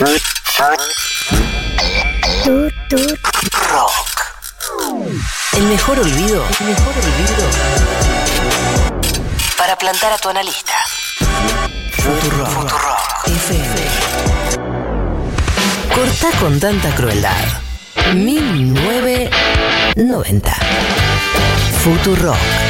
El 0.00 0.06
mejor 5.64 5.98
olvido. 5.98 6.44
El 6.60 6.66
mejor 6.66 6.94
olvido. 6.94 7.44
Para 9.56 9.76
plantar 9.76 10.12
a 10.12 10.18
tu 10.18 10.28
analista. 10.28 10.74
Futurock. 11.96 12.48
Futurock. 12.48 13.26
FM. 13.26 13.74
Corta 15.92 16.30
con 16.38 16.60
tanta 16.60 16.94
crueldad. 16.94 17.44
1990. 18.14 20.56
Futurock. 21.82 22.67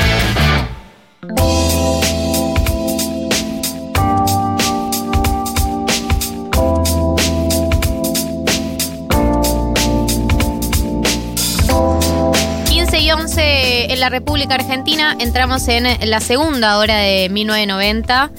La 14.08 14.18
República 14.18 14.54
Argentina. 14.54 15.14
Entramos 15.20 15.68
en 15.68 15.84
la 16.08 16.20
segunda 16.20 16.78
hora 16.78 16.96
de 16.96 17.28
1990. 17.28 18.30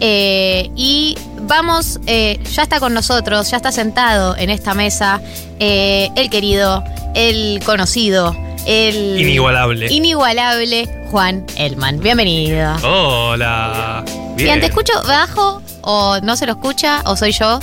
eh, 0.00 0.68
y 0.76 1.16
vamos, 1.40 2.00
eh, 2.06 2.38
ya 2.52 2.64
está 2.64 2.80
con 2.80 2.92
nosotros, 2.92 3.50
ya 3.50 3.56
está 3.56 3.72
sentado 3.72 4.36
en 4.36 4.50
esta 4.50 4.74
mesa 4.74 5.22
eh, 5.58 6.10
el 6.16 6.28
querido, 6.28 6.84
el 7.14 7.62
conocido, 7.64 8.36
el 8.66 9.18
Inigualable. 9.18 9.86
inigualable 9.90 10.86
Juan 11.10 11.46
Elman. 11.56 11.98
Bienvenido. 12.00 12.76
Hola. 12.82 14.04
Bien, 14.36 14.60
¿te 14.60 14.66
escucho 14.66 14.92
bajo 15.08 15.62
o 15.80 16.18
no 16.22 16.36
se 16.36 16.44
lo 16.44 16.52
escucha 16.52 17.00
o 17.06 17.16
soy 17.16 17.32
yo? 17.32 17.58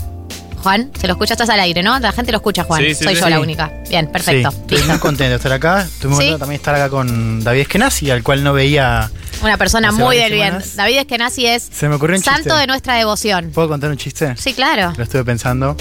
Juan, 0.64 0.90
se 1.00 1.08
lo 1.08 1.14
escucha, 1.14 1.34
estás 1.34 1.50
al 1.50 1.60
aire, 1.60 1.84
¿no? 1.84 2.00
La 2.00 2.12
gente 2.12 2.32
lo 2.32 2.38
escucha, 2.38 2.64
Juan. 2.64 2.82
Sí, 2.82 2.96
sí, 2.96 3.04
soy 3.04 3.16
sí. 3.16 3.22
yo 3.22 3.30
la 3.30 3.40
única. 3.40 3.72
Bien, 3.90 4.08
perfecto. 4.08 4.50
Sí, 4.52 4.58
estoy 4.76 4.84
muy 4.90 4.98
contento 5.00 5.30
de 5.32 5.36
estar 5.36 5.52
acá. 5.52 5.82
Estoy 5.84 6.10
muy 6.10 6.18
Sí. 6.18 6.24
contento 6.24 6.40
también 6.40 6.58
de 6.58 6.62
estar 6.62 6.76
acá 6.76 6.90
con 6.90 7.44
David 7.44 7.62
Eskenazi, 7.62 8.10
al 8.12 8.24
cual 8.24 8.44
no 8.44 8.54
veía. 8.54 9.12
Una 9.42 9.58
persona 9.58 9.92
muy 9.92 10.16
del 10.18 10.32
bien. 10.32 10.58
David 10.76 11.00
Eskenazi 11.00 11.46
es 11.48 11.68
Se 11.72 11.90
me 11.90 11.96
ocurrió 11.96 12.16
un 12.18 12.24
santo 12.24 12.44
chiste. 12.44 12.58
de 12.60 12.68
nuestra 12.68 12.96
devoción. 12.96 13.52
¿Puedo 13.54 13.68
contar 13.68 13.90
un 13.92 13.98
chiste? 13.98 14.36
Sí, 14.38 14.54
claro. 14.54 14.94
Lo 14.98 15.04
estuve 15.04 15.24
pensando. 15.26 15.76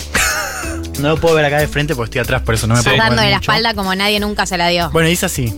No 0.99 1.09
lo 1.11 1.17
puedo 1.21 1.35
ver 1.37 1.45
acá 1.45 1.59
de 1.59 1.69
frente 1.69 1.95
porque 1.95 2.09
estoy 2.11 2.21
atrás, 2.23 2.43
por 2.43 2.55
eso 2.55 2.67
no 2.67 2.75
me 2.75 2.81
Sí. 2.83 2.89
puedo 2.91 2.99
Dándole 3.01 3.31
la 3.31 3.37
mucho. 3.37 3.51
espalda 3.51 3.75
como 3.75 3.95
nadie 3.95 4.19
nunca 4.21 4.47
se 4.47 4.59
la 4.59 4.69
dio. 4.69 4.91
Bueno, 4.91 5.09
dice 5.09 5.27
así. 5.27 5.55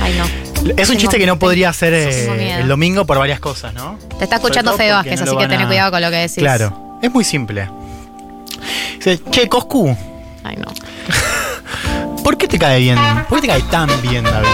Ay, 0.00 0.14
no. 0.16 0.24
Es 0.24 0.88
un 0.88 0.96
Tengo- 0.96 1.00
chiste 1.00 1.18
que 1.18 1.26
no 1.26 1.38
podría 1.38 1.68
hacer 1.70 1.92
eh, 1.94 2.60
el 2.60 2.68
domingo 2.68 3.04
por 3.06 3.18
varias 3.18 3.40
cosas, 3.40 3.74
¿no? 3.74 3.98
Te 4.18 4.24
está 4.24 4.36
escuchando 4.36 4.72
Fede 4.76 4.92
Vázquez, 4.92 5.20
no 5.20 5.24
así 5.26 5.30
que 5.32 5.36
van 5.36 5.48
tené 5.50 5.64
a- 5.64 5.66
cuidado 5.66 5.90
con 5.90 6.00
lo 6.00 6.10
que 6.10 6.16
decís. 6.16 6.38
Claro. 6.38 6.98
Es 7.02 7.10
muy 7.12 7.24
simple. 7.24 7.68
Dice, 9.10 9.22
che, 9.30 9.48
Coscu, 9.48 9.96
Ay, 10.44 10.56
no. 10.56 10.66
¿por 12.24 12.36
qué 12.36 12.46
te 12.48 12.58
cae 12.58 12.80
bien? 12.80 12.98
¿Por 13.28 13.40
qué 13.40 13.46
te 13.46 13.52
cae 13.54 13.62
tan 13.70 13.88
bien, 14.02 14.24
David? 14.24 14.48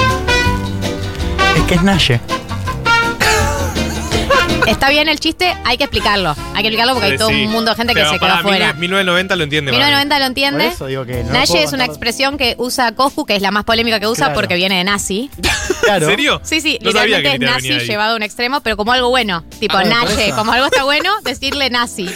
Es 1.56 1.62
que 1.64 1.74
es 1.74 1.82
Naye. 1.82 2.20
Está 4.66 4.88
bien 4.88 5.08
el 5.08 5.20
chiste, 5.20 5.54
hay 5.64 5.76
que 5.76 5.84
explicarlo. 5.84 6.34
Hay 6.54 6.62
que 6.62 6.68
explicarlo 6.68 6.94
porque 6.94 7.08
hay 7.08 7.14
Eh, 7.14 7.18
todo 7.18 7.28
sí. 7.28 7.44
un 7.44 7.50
mundo 7.52 7.70
de 7.72 7.76
gente 7.76 7.92
que 7.92 8.00
Pero 8.00 8.10
se 8.12 8.18
quedó 8.18 8.28
pará, 8.28 8.40
afuera. 8.40 8.72
1990 8.72 9.36
lo 9.36 9.44
entiende. 9.44 9.72
para 9.72 9.78
mí. 9.84 9.90
1990 9.92 10.18
lo 10.18 10.24
entiende. 10.26 10.64
Por 10.64 10.72
eso 10.72 10.86
digo 10.86 11.04
que 11.04 11.22
no 11.22 11.32
lo 11.32 11.38
Naye 11.38 11.62
es 11.62 11.72
una 11.74 11.84
expresión 11.84 12.38
que 12.38 12.54
usa 12.58 12.92
Coscu, 12.92 13.26
que 13.26 13.36
es 13.36 13.42
la 13.42 13.50
más 13.50 13.64
polémica 13.64 14.00
que 14.00 14.06
usa 14.06 14.26
Claro. 14.26 14.34
porque 14.40 14.54
viene 14.54 14.76
de 14.78 14.84
nazi. 14.84 15.30
Claro. 15.82 16.06
¿En 16.06 16.10
serio? 16.12 16.40
Sí, 16.44 16.60
sí, 16.62 16.78
No 16.80 16.92
sabía 16.92 17.18
literalmente 17.18 17.28
que 17.30 17.38
literal 17.40 17.54
nazi 17.56 17.68
venía 17.68 17.80
ahí. 17.82 17.86
llevado 17.88 18.12
a 18.14 18.16
un 18.16 18.22
extremo, 18.22 18.60
pero 18.62 18.76
como 18.78 18.92
algo 18.92 19.10
bueno. 19.10 19.44
Tipo, 19.60 19.76
Ah, 19.76 19.82
por 19.82 19.88
Naye, 19.90 20.28
eso. 20.28 20.36
como 20.36 20.52
algo 20.52 20.66
está 20.66 20.84
bueno, 20.84 21.10
decirle 21.24 21.68
nazi. 21.68 22.08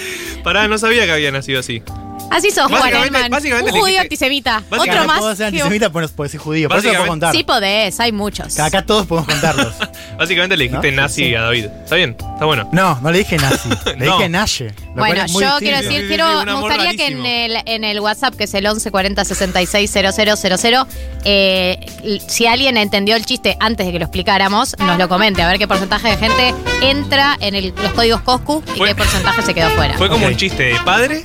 Pará, 0.43 0.69
no 0.69 0.79
sabía 0.79 1.05
que 1.05 1.13
había 1.13 1.31
nacido 1.31 1.61
así. 1.61 1.83
Así 2.31 2.51
sos, 2.51 2.67
Juan 2.69 2.81
Básicamente- 2.81 3.17
Elman. 3.17 3.31
básicamente 3.31 3.71
Un 3.71 3.75
le 3.75 3.81
judío 3.81 3.95
dijiste- 3.95 4.01
antisemita. 4.03 4.63
básicamente 4.71 5.13
Otro 5.13 5.27
más. 5.27 5.37
ser 5.39 5.51
que- 5.51 5.57
antisemita 5.61 5.91
por, 5.91 6.11
por 6.11 6.29
ser 6.29 6.41
judío. 6.41 6.69
Por 6.69 6.79
eso 6.79 6.87
lo 6.89 6.91
puedo 6.93 7.01
Básicamente- 7.03 7.09
contar. 7.27 7.35
Sí 7.35 7.45
podés, 7.45 8.01
hay 8.01 8.13
muchos. 8.13 8.59
Acá 8.59 8.83
todos 8.85 9.07
podemos 9.07 9.29
contarlos. 9.29 9.75
Básicamente 10.19 10.57
le 10.57 10.65
dijiste 10.65 10.93
¿No? 10.93 11.03
nazi 11.03 11.25
Sí. 11.25 11.35
a 11.35 11.43
David. 11.43 11.65
Está 11.85 11.97
bien, 11.97 12.17
está 12.35 12.45
bueno. 12.45 12.69
No, 12.73 13.01
no 13.01 13.11
le 13.11 13.19
dije 13.19 13.37
nazi. 13.39 13.69
Le 13.99 14.07
No. 14.07 14.17
dije 14.19 14.29
Naye. 14.29 14.65
lo 14.67 14.75
cual 14.75 14.95
Bueno, 14.95 15.25
es 15.25 15.33
muy 15.33 15.43
yo 15.43 15.49
distinto. 15.49 15.59
quiero 15.59 15.77
decir, 15.89 16.01
Sí, 16.03 16.09
quiero, 16.09 16.39
un 16.39 16.45
me 16.45 16.51
amor 16.53 16.63
gustaría 16.71 16.97
que 16.97 17.07
en 17.07 17.23
rarísimo. 17.23 17.27
el, 17.27 17.63
en 17.67 17.85
el 17.85 18.01
WhatsApp, 18.01 18.35
que 18.35 18.45
es 18.45 18.55
el 18.55 18.65
1140 18.65 19.25
66 19.25 19.91
000, 19.91 20.87
eh, 21.25 21.79
l- 22.05 22.21
si 22.27 22.47
alguien 22.47 22.77
entendió 22.77 23.17
el 23.17 23.25
chiste 23.25 23.57
antes 23.61 23.87
de 23.87 23.93
que 23.93 23.99
lo 23.99 24.05
explicáramos, 24.05 24.77
nos 24.79 24.99
lo 24.99 25.09
comente, 25.09 25.43
a 25.43 25.47
ver 25.49 25.59
qué 25.59 25.67
porcentaje 25.69 26.09
de 26.11 26.17
gente 26.17 26.55
entra 26.83 27.37
en 27.41 27.55
el- 27.55 27.73
los 27.83 27.93
códigos 27.93 28.21
Coscu 28.23 28.63
y 28.75 28.79
Fue- 28.79 28.89
qué 28.89 28.95
porcentaje 28.95 29.43
se 29.43 29.55
quedó 29.55 29.71
fuera. 29.71 29.97
Fue 29.97 30.09
como 30.09 30.27
Ok. 30.27 30.33
un 30.33 30.37
chiste 30.37 30.63
de 30.65 30.77
padre, 30.85 31.23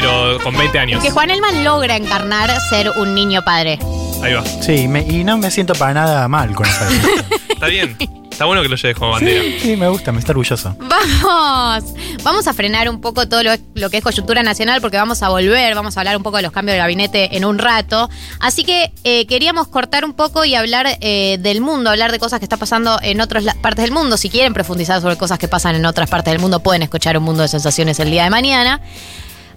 pero 0.00 0.38
con 0.42 0.56
20 0.56 0.78
años. 0.78 1.02
Que 1.02 1.10
Juan 1.10 1.30
Elman 1.30 1.64
logra 1.64 1.96
encarnar 1.96 2.50
ser 2.70 2.90
un 2.96 3.14
niño 3.14 3.42
padre. 3.44 3.78
Ahí 4.22 4.32
va. 4.34 4.44
Sí, 4.62 4.88
me- 4.88 5.02
y 5.02 5.24
no 5.24 5.36
me 5.38 5.50
siento 5.50 5.74
para 5.74 5.94
nada 5.94 6.28
mal 6.28 6.54
con 6.54 6.66
esa 6.66 6.88
Está 7.50 7.66
bien. 7.68 7.96
Está 8.30 8.44
bueno 8.44 8.60
que 8.60 8.68
lo 8.68 8.76
lleves 8.76 8.98
como 8.98 9.12
bandera. 9.12 9.42
Sí, 9.62 9.76
me 9.76 9.88
gusta, 9.88 10.12
me 10.12 10.18
está 10.18 10.32
orgulloso. 10.32 10.76
Vamos, 10.78 11.84
vamos 12.22 12.46
a 12.46 12.52
frenar 12.52 12.86
un 12.90 13.00
poco 13.00 13.26
todo 13.26 13.42
lo, 13.42 13.52
lo 13.74 13.88
que 13.88 13.96
es 13.96 14.02
coyuntura 14.04 14.42
nacional 14.42 14.82
porque 14.82 14.98
vamos 14.98 15.22
a 15.22 15.30
volver, 15.30 15.74
vamos 15.74 15.96
a 15.96 16.00
hablar 16.00 16.18
un 16.18 16.22
poco 16.22 16.36
de 16.36 16.42
los 16.42 16.52
cambios 16.52 16.74
de 16.74 16.78
gabinete 16.78 17.34
en 17.38 17.46
un 17.46 17.56
rato. 17.58 18.10
Así 18.38 18.62
que 18.64 18.92
eh, 19.04 19.26
queríamos 19.26 19.68
cortar 19.68 20.04
un 20.04 20.12
poco 20.12 20.44
y 20.44 20.54
hablar 20.54 20.86
eh, 21.00 21.38
del 21.40 21.62
mundo, 21.62 21.88
hablar 21.88 22.12
de 22.12 22.18
cosas 22.18 22.38
que 22.38 22.44
está 22.44 22.58
pasando 22.58 22.98
en 23.02 23.22
otras 23.22 23.42
la- 23.44 23.54
partes 23.54 23.84
del 23.84 23.92
mundo. 23.92 24.18
Si 24.18 24.28
quieren 24.28 24.52
profundizar 24.52 25.00
sobre 25.00 25.16
cosas 25.16 25.38
que 25.38 25.48
pasan 25.48 25.74
en 25.74 25.86
otras 25.86 26.10
partes 26.10 26.30
del 26.30 26.40
mundo, 26.40 26.60
pueden 26.60 26.82
escuchar 26.82 27.16
Un 27.16 27.24
Mundo 27.24 27.40
de 27.40 27.48
Sensaciones 27.48 27.98
el 28.00 28.10
día 28.10 28.24
de 28.24 28.30
mañana. 28.30 28.82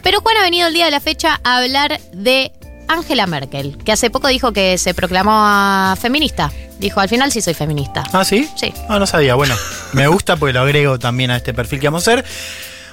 Pero 0.03 0.21
Juan 0.21 0.37
ha 0.37 0.41
venido 0.41 0.67
el 0.67 0.73
día 0.73 0.85
de 0.85 0.91
la 0.91 0.99
fecha 0.99 1.39
a 1.43 1.57
hablar 1.57 1.99
de 2.13 2.51
Angela 2.87 3.27
Merkel, 3.27 3.77
que 3.83 3.91
hace 3.91 4.09
poco 4.09 4.27
dijo 4.27 4.51
que 4.51 4.77
se 4.77 4.93
proclamó 4.93 5.95
feminista. 5.97 6.51
Dijo, 6.79 6.99
al 6.99 7.09
final 7.09 7.31
sí 7.31 7.41
soy 7.41 7.53
feminista. 7.53 8.03
¿Ah, 8.13 8.23
sí? 8.23 8.49
Sí. 8.55 8.73
Ah, 8.87 8.99
no 8.99 9.05
sabía. 9.05 9.35
Bueno, 9.35 9.55
me 9.93 10.07
gusta 10.07 10.37
porque 10.37 10.53
lo 10.53 10.61
agrego 10.61 10.97
también 10.97 11.29
a 11.29 11.37
este 11.37 11.53
perfil 11.53 11.79
que 11.79 11.87
vamos 11.87 12.07
a 12.07 12.11
hacer. 12.11 12.25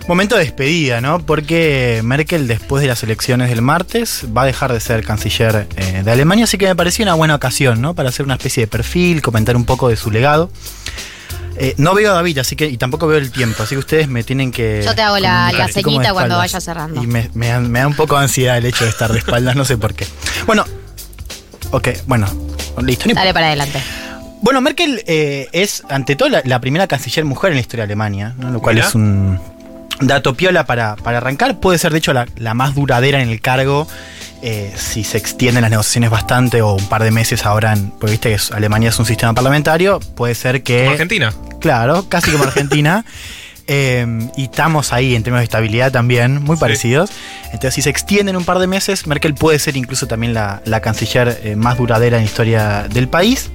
Momento 0.08 0.36
de 0.36 0.44
despedida, 0.44 1.00
¿no? 1.00 1.24
Porque 1.24 2.00
Merkel, 2.04 2.46
después 2.46 2.82
de 2.82 2.88
las 2.88 3.02
elecciones 3.02 3.48
del 3.48 3.62
martes, 3.62 4.24
va 4.36 4.42
a 4.42 4.46
dejar 4.46 4.72
de 4.72 4.78
ser 4.78 5.04
canciller 5.04 5.66
eh, 5.76 6.02
de 6.04 6.12
Alemania, 6.12 6.44
así 6.44 6.58
que 6.58 6.66
me 6.66 6.76
pareció 6.76 7.02
una 7.04 7.14
buena 7.14 7.34
ocasión, 7.34 7.80
¿no? 7.80 7.94
Para 7.94 8.10
hacer 8.10 8.24
una 8.24 8.34
especie 8.34 8.64
de 8.64 8.66
perfil, 8.68 9.20
comentar 9.22 9.56
un 9.56 9.64
poco 9.64 9.88
de 9.88 9.96
su 9.96 10.10
legado. 10.10 10.50
Eh, 11.58 11.74
no 11.78 11.94
veo 11.94 12.10
a 12.12 12.14
David, 12.14 12.38
así 12.38 12.54
que, 12.56 12.66
y 12.66 12.76
tampoco 12.76 13.06
veo 13.06 13.18
el 13.18 13.30
tiempo, 13.32 13.62
así 13.62 13.74
que 13.74 13.78
ustedes 13.78 14.08
me 14.08 14.22
tienen 14.24 14.52
que. 14.52 14.82
Yo 14.84 14.94
te 14.94 15.02
hago 15.02 15.18
la- 15.18 15.50
la 15.52 15.68
ceñita 15.68 16.12
cuando 16.12 16.36
vaya 16.36 16.60
cerrando. 16.60 17.02
Y 17.02 17.06
me, 17.06 17.30
me 17.34 17.48
da, 17.48 17.60
me 17.60 17.78
da 17.80 17.86
un 17.86 17.94
poco 17.94 18.16
de 18.16 18.22
ansiedad 18.24 18.58
el 18.58 18.66
hecho 18.66 18.84
de 18.84 18.90
estar 18.90 19.10
de 19.12 19.18
espaldas, 19.24 19.56
no 19.56 19.64
sé 19.64 19.76
por 19.78 19.94
qué. 19.94 20.06
Bueno, 20.46 20.64
ok, 21.70 21.88
bueno, 22.06 22.26
listo. 22.82 23.08
Dale 23.12 23.32
para 23.32 23.46
adelante. 23.46 23.80
bueno, 24.42 24.60
Merkel 24.60 25.02
eh, 25.06 25.48
es, 25.52 25.82
ante 25.88 26.14
todo, 26.16 26.28
la, 26.28 26.42
la 26.44 26.60
primera 26.60 26.86
canciller 26.86 27.24
mujer 27.24 27.52
en 27.52 27.56
la 27.56 27.60
historia 27.62 27.82
de 27.86 27.92
Alemania, 27.92 28.34
¿no? 28.38 28.50
lo 28.50 28.60
cual 28.60 28.78
es 28.78 28.94
un 28.94 29.40
dato 30.00 30.34
piola 30.34 30.64
para, 30.66 30.96
para 30.96 31.18
arrancar. 31.18 31.58
Puede 31.60 31.78
ser, 31.78 31.92
de 31.92 31.98
hecho, 31.98 32.12
la, 32.12 32.26
la 32.36 32.54
más 32.54 32.74
duradera 32.74 33.22
en 33.22 33.28
el 33.28 33.40
cargo 33.40 33.86
eh, 34.42 34.72
si 34.76 35.02
se 35.02 35.16
extienden 35.18 35.62
las 35.62 35.70
negociaciones 35.70 36.10
bastante 36.10 36.60
o 36.62 36.74
un 36.74 36.86
par 36.88 37.02
de 37.02 37.10
meses 37.10 37.46
ahora, 37.46 37.72
en- 37.72 37.90
porque 37.90 38.12
viste 38.12 38.28
que 38.28 38.34
es- 38.34 38.52
Alemania 38.52 38.90
es 38.90 38.98
un 38.98 39.06
sistema 39.06 39.32
parlamentario, 39.32 39.98
puede 40.14 40.34
ser 40.34 40.62
que... 40.62 40.80
Como 40.80 40.90
Argentina. 40.92 41.32
Claro, 41.60 42.06
casi 42.08 42.30
como 42.30 42.44
Argentina. 42.44 43.04
Eh, 43.68 44.06
y 44.36 44.44
estamos 44.44 44.92
ahí 44.92 45.16
en 45.16 45.24
términos 45.24 45.40
de 45.40 45.44
estabilidad 45.44 45.90
también, 45.90 46.40
muy 46.44 46.56
Sí. 46.56 46.60
parecidos. 46.60 47.10
Entonces, 47.46 47.74
si 47.74 47.82
se 47.82 47.90
extienden 47.90 48.36
un 48.36 48.44
par 48.44 48.60
de 48.60 48.68
meses, 48.68 49.06
Merkel 49.08 49.34
puede 49.34 49.58
ser 49.58 49.76
incluso 49.76 50.06
también 50.06 50.34
la, 50.34 50.60
la 50.66 50.80
canciller 50.80 51.40
eh, 51.42 51.56
más 51.56 51.76
duradera 51.78 52.16
en 52.18 52.22
la 52.22 52.26
historia 52.28 52.86
del 52.88 53.08
país. 53.08 53.50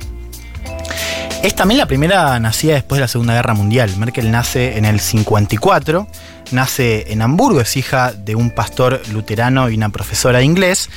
Es 1.44 1.56
también 1.56 1.78
la 1.80 1.86
primera 1.88 2.38
nacida 2.40 2.74
después 2.74 2.98
de 2.98 3.02
la 3.02 3.08
Segunda 3.08 3.34
Guerra 3.34 3.54
Mundial. 3.54 3.96
Merkel 3.98 4.30
nace 4.32 4.78
en 4.78 4.86
el 4.86 5.00
54, 5.00 6.08
nace 6.54 7.12
en 7.12 7.22
Hamburgo, 7.22 7.62
es 7.62 7.76
hija 7.78 8.14
de 8.14 8.36
un 8.36 8.52
pastor 8.52 9.02
luterano 9.12 9.70
y 9.70 9.76
una 9.76 9.90
profesora 9.90 10.40
de 10.40 10.46
inglés. 10.46 10.90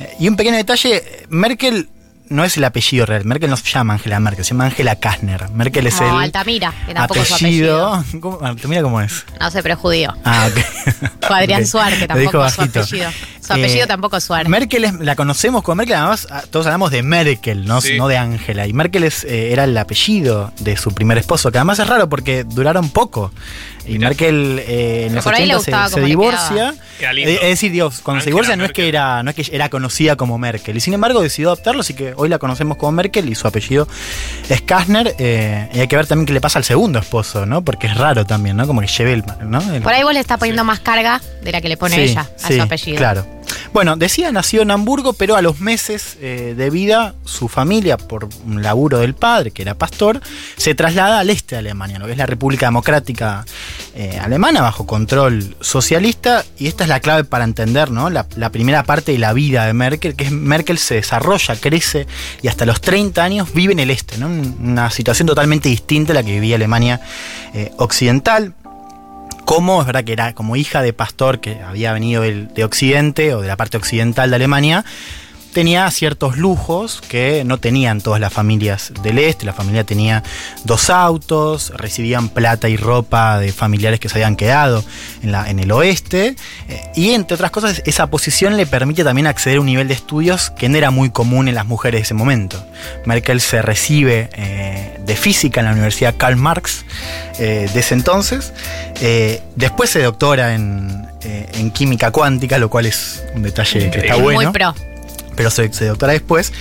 Eh, 0.00 0.16
Y 0.20 0.28
un 0.28 0.36
pequeño 0.36 0.56
detalle, 0.56 1.02
Merkel 1.28 1.88
no 2.30 2.44
es 2.44 2.56
el 2.56 2.64
apellido 2.64 3.06
real, 3.06 3.24
Merkel 3.24 3.50
no 3.50 3.56
se 3.56 3.64
llama 3.68 3.94
Angela 3.94 4.20
Merkel, 4.20 4.44
se 4.44 4.50
llama 4.50 4.66
Angela 4.66 4.96
Kastner. 4.96 5.48
Merkel 5.50 5.86
es 5.86 6.00
No, 6.00 6.18
el 6.18 6.24
Altamira, 6.24 6.72
que 6.86 6.94
tampoco 6.94 7.20
es 7.20 7.28
su 7.28 7.34
apellido. 7.34 8.04
¿Cómo? 8.20 8.38
Altamira 8.42 8.82
cómo 8.82 9.00
es? 9.00 9.24
No 9.40 9.50
sé, 9.50 9.62
pero 9.62 9.74
es 9.74 9.80
judío. 9.80 10.14
Ah, 10.24 10.48
ok. 10.50 11.30
O 11.30 11.34
Adrián. 11.34 11.66
Suar, 11.66 11.96
que 11.98 12.06
tampoco 12.08 12.44
es 12.46 12.54
su 12.54 12.62
apellido. 12.62 13.10
Su 13.46 13.52
apellido 13.52 13.84
Eh, 13.84 13.86
tampoco 13.86 14.16
es 14.16 14.24
Suar. 14.24 14.48
Merkel 14.48 14.84
es- 14.84 14.94
la 14.94 15.16
conocemos 15.16 15.62
como 15.62 15.76
Merkel, 15.76 15.96
además 15.96 16.26
ah, 16.30 16.42
todos 16.50 16.66
hablamos 16.66 16.90
de 16.90 17.02
Merkel, 17.02 17.64
no, 17.66 17.80
Sí. 17.80 17.96
no 17.96 18.08
de 18.08 18.16
Angela. 18.18 18.66
Y 18.66 18.72
Merkel 18.72 19.04
es, 19.04 19.24
eh, 19.24 19.52
era 19.52 19.64
el 19.64 19.76
apellido 19.76 20.52
de 20.60 20.76
su 20.76 20.92
primer 20.92 21.18
esposo, 21.18 21.50
que 21.52 21.58
además 21.58 21.78
es 21.78 21.86
raro 21.86 22.08
porque 22.08 22.44
duraron 22.44 22.90
poco. 22.90 23.32
Y 23.86 23.92
Mirá. 23.92 24.08
Merkel 24.10 24.62
eh, 24.66 25.06
en 25.08 25.14
los 25.14 25.24
por 25.24 25.34
ahí 25.34 25.46
le 25.46 25.56
80 25.56 25.88
se- 25.88 25.94
se, 25.94 26.00
divorcia. 26.02 26.74
Eh, 27.00 27.38
Es 27.42 27.48
decir, 27.48 27.72
Dios, 27.72 28.00
cuando 28.02 28.22
se 28.22 28.28
divorcia 28.28 28.54
no 28.54 28.64
es, 28.66 28.72
que 28.72 28.86
era, 28.86 29.22
no 29.22 29.30
es 29.30 29.36
que 29.36 29.48
era 29.50 29.70
conocida 29.70 30.16
como 30.16 30.36
Merkel. 30.36 30.76
Y 30.76 30.80
sin 30.80 30.92
embargo 30.92 31.22
decidió 31.22 31.48
adoptarlo, 31.48 31.80
así 31.80 31.94
que 31.94 32.12
hoy 32.18 32.28
la 32.28 32.38
conocemos 32.38 32.76
como 32.76 32.92
Merkel 32.92 33.28
y 33.28 33.34
su 33.34 33.46
apellido 33.48 33.88
es 34.48 34.60
Kastner. 34.62 35.14
eh, 35.18 35.68
y 35.72 35.80
hay 35.80 35.88
que 35.88 35.96
ver 35.96 36.06
también 36.06 36.26
qué 36.26 36.32
le 36.32 36.40
pasa 36.40 36.58
al 36.58 36.64
segundo 36.64 36.98
esposo, 36.98 37.46
¿no? 37.46 37.62
Porque 37.62 37.86
es 37.86 37.96
raro 37.96 38.24
también, 38.26 38.56
¿no? 38.56 38.66
Como 38.66 38.80
que 38.80 38.86
lleve 38.88 39.12
el. 39.14 39.24
¿no? 39.42 39.60
El- 39.72 39.82
Por 39.82 39.92
ahí 39.92 40.02
vos 40.02 40.12
le 40.12 40.20
estás 40.20 40.38
poniendo 40.38 40.64
más 40.64 40.80
carga 40.80 41.20
de 41.42 41.52
la 41.52 41.60
que 41.60 41.68
le 41.68 41.76
pone 41.76 41.94
Sí, 41.96 42.00
ella 42.12 42.28
a 42.42 42.48
sí, 42.48 42.56
su 42.56 42.62
apellido. 42.62 42.98
Claro. 42.98 43.26
Bueno, 43.72 43.96
decía, 43.96 44.32
nació 44.32 44.62
en 44.62 44.70
Hamburgo, 44.70 45.12
pero 45.12 45.36
a 45.36 45.42
los 45.42 45.60
meses 45.60 46.16
eh, 46.20 46.54
de 46.56 46.70
vida, 46.70 47.14
su 47.24 47.48
familia, 47.48 47.98
por 47.98 48.28
un 48.46 48.62
laburo 48.62 48.98
del 48.98 49.14
padre, 49.14 49.50
que 49.50 49.62
era 49.62 49.74
pastor, 49.74 50.20
se 50.56 50.74
traslada 50.74 51.20
al 51.20 51.30
este 51.30 51.54
de 51.54 51.60
Alemania, 51.60 51.98
lo 51.98 52.06
que 52.06 52.12
es 52.12 52.18
la 52.18 52.26
República 52.26 52.66
Democrática 52.66 53.44
eh, 53.94 54.18
Alemana, 54.20 54.62
bajo 54.62 54.86
control 54.86 55.56
socialista. 55.60 56.44
Y 56.58 56.66
esta 56.66 56.84
es 56.84 56.88
la 56.88 57.00
clave 57.00 57.24
para 57.24 57.44
entender 57.44 57.90
¿no? 57.90 58.10
la, 58.10 58.24
primera 58.50 58.82
parte 58.84 59.12
de 59.12 59.18
la 59.18 59.32
vida 59.32 59.66
de 59.66 59.74
Merkel, 59.74 60.16
que 60.16 60.24
es 60.24 60.30
Merkel 60.32 60.78
se 60.78 60.94
desarrolla, 60.94 61.56
crece 61.56 62.06
y 62.42 62.48
hasta 62.48 62.64
los 62.64 62.80
30 62.80 63.22
años 63.22 63.52
vive 63.52 63.74
en 63.74 63.80
el 63.80 63.90
este, 63.90 64.16
¿no? 64.18 64.28
una 64.28 64.90
situación 64.90 65.28
totalmente 65.28 65.68
distinta 65.68 66.12
a 66.12 66.14
la 66.14 66.22
que 66.22 66.32
vivía 66.32 66.56
Alemania 66.56 67.00
eh, 67.54 67.70
occidental 67.76 68.54
como 69.48 69.80
es 69.80 69.86
verdad 69.86 70.04
que 70.04 70.12
era 70.12 70.34
como 70.34 70.56
hija 70.56 70.82
de 70.82 70.92
pastor 70.92 71.40
que 71.40 71.62
había 71.62 71.94
venido 71.94 72.20
de 72.20 72.64
Occidente 72.64 73.32
o 73.32 73.40
de 73.40 73.48
la 73.48 73.56
parte 73.56 73.78
occidental 73.78 74.28
de 74.28 74.36
Alemania, 74.36 74.84
tenía 75.58 75.90
ciertos 75.90 76.36
lujos 76.36 77.00
que 77.08 77.42
no 77.44 77.58
tenían 77.58 78.00
todas 78.00 78.20
las 78.20 78.32
familias 78.32 78.92
del 79.02 79.18
este. 79.18 79.44
La 79.44 79.52
familia 79.52 79.82
tenía 79.82 80.22
dos 80.62 80.88
autos, 80.88 81.72
recibían 81.74 82.28
plata 82.28 82.68
y 82.68 82.76
ropa 82.76 83.40
de 83.40 83.50
familiares 83.50 83.98
que 83.98 84.08
se 84.08 84.14
habían 84.18 84.36
quedado 84.36 84.84
en, 85.20 85.32
la- 85.32 85.50
en 85.50 85.58
el 85.58 85.72
oeste. 85.72 86.36
eh, 86.68 86.82
y 86.94 87.10
entre 87.10 87.34
otras 87.34 87.50
cosas, 87.50 87.82
esa 87.86 88.06
posición 88.06 88.56
le 88.56 88.66
permite 88.66 89.02
también 89.02 89.26
acceder 89.26 89.56
a 89.58 89.60
un 89.60 89.66
nivel 89.66 89.88
de 89.88 89.94
estudios 89.94 90.50
que 90.50 90.68
no 90.68 90.78
era 90.78 90.92
muy 90.92 91.10
común 91.10 91.48
en 91.48 91.56
las 91.56 91.66
mujeres 91.66 91.98
de 91.98 92.02
ese 92.04 92.14
momento. 92.14 92.64
Merkel 93.04 93.40
se 93.40 93.60
recibe 93.60 94.30
eh, 94.34 95.00
de 95.04 95.16
física 95.16 95.58
en 95.58 95.66
la 95.66 95.72
Universidad 95.72 96.14
Karl 96.16 96.36
Marx 96.36 96.84
eh, 97.40 97.68
de 97.74 97.80
ese 97.80 97.94
entonces. 97.94 98.52
Eh, 99.00 99.42
después 99.56 99.90
se 99.90 100.02
doctora 100.02 100.54
en, 100.54 101.04
en 101.22 101.70
química 101.72 102.12
cuántica, 102.12 102.58
lo 102.58 102.70
cual 102.70 102.86
es 102.86 103.24
un 103.34 103.42
detalle 103.42 103.90
que 103.90 103.98
está 103.98 104.14
bueno 104.14 104.40
Muy 104.42 104.52
pro. 104.52 104.72
Pero 105.38 105.50
se, 105.50 105.72
se 105.72 105.86
doctora 105.86 106.12
después. 106.12 106.52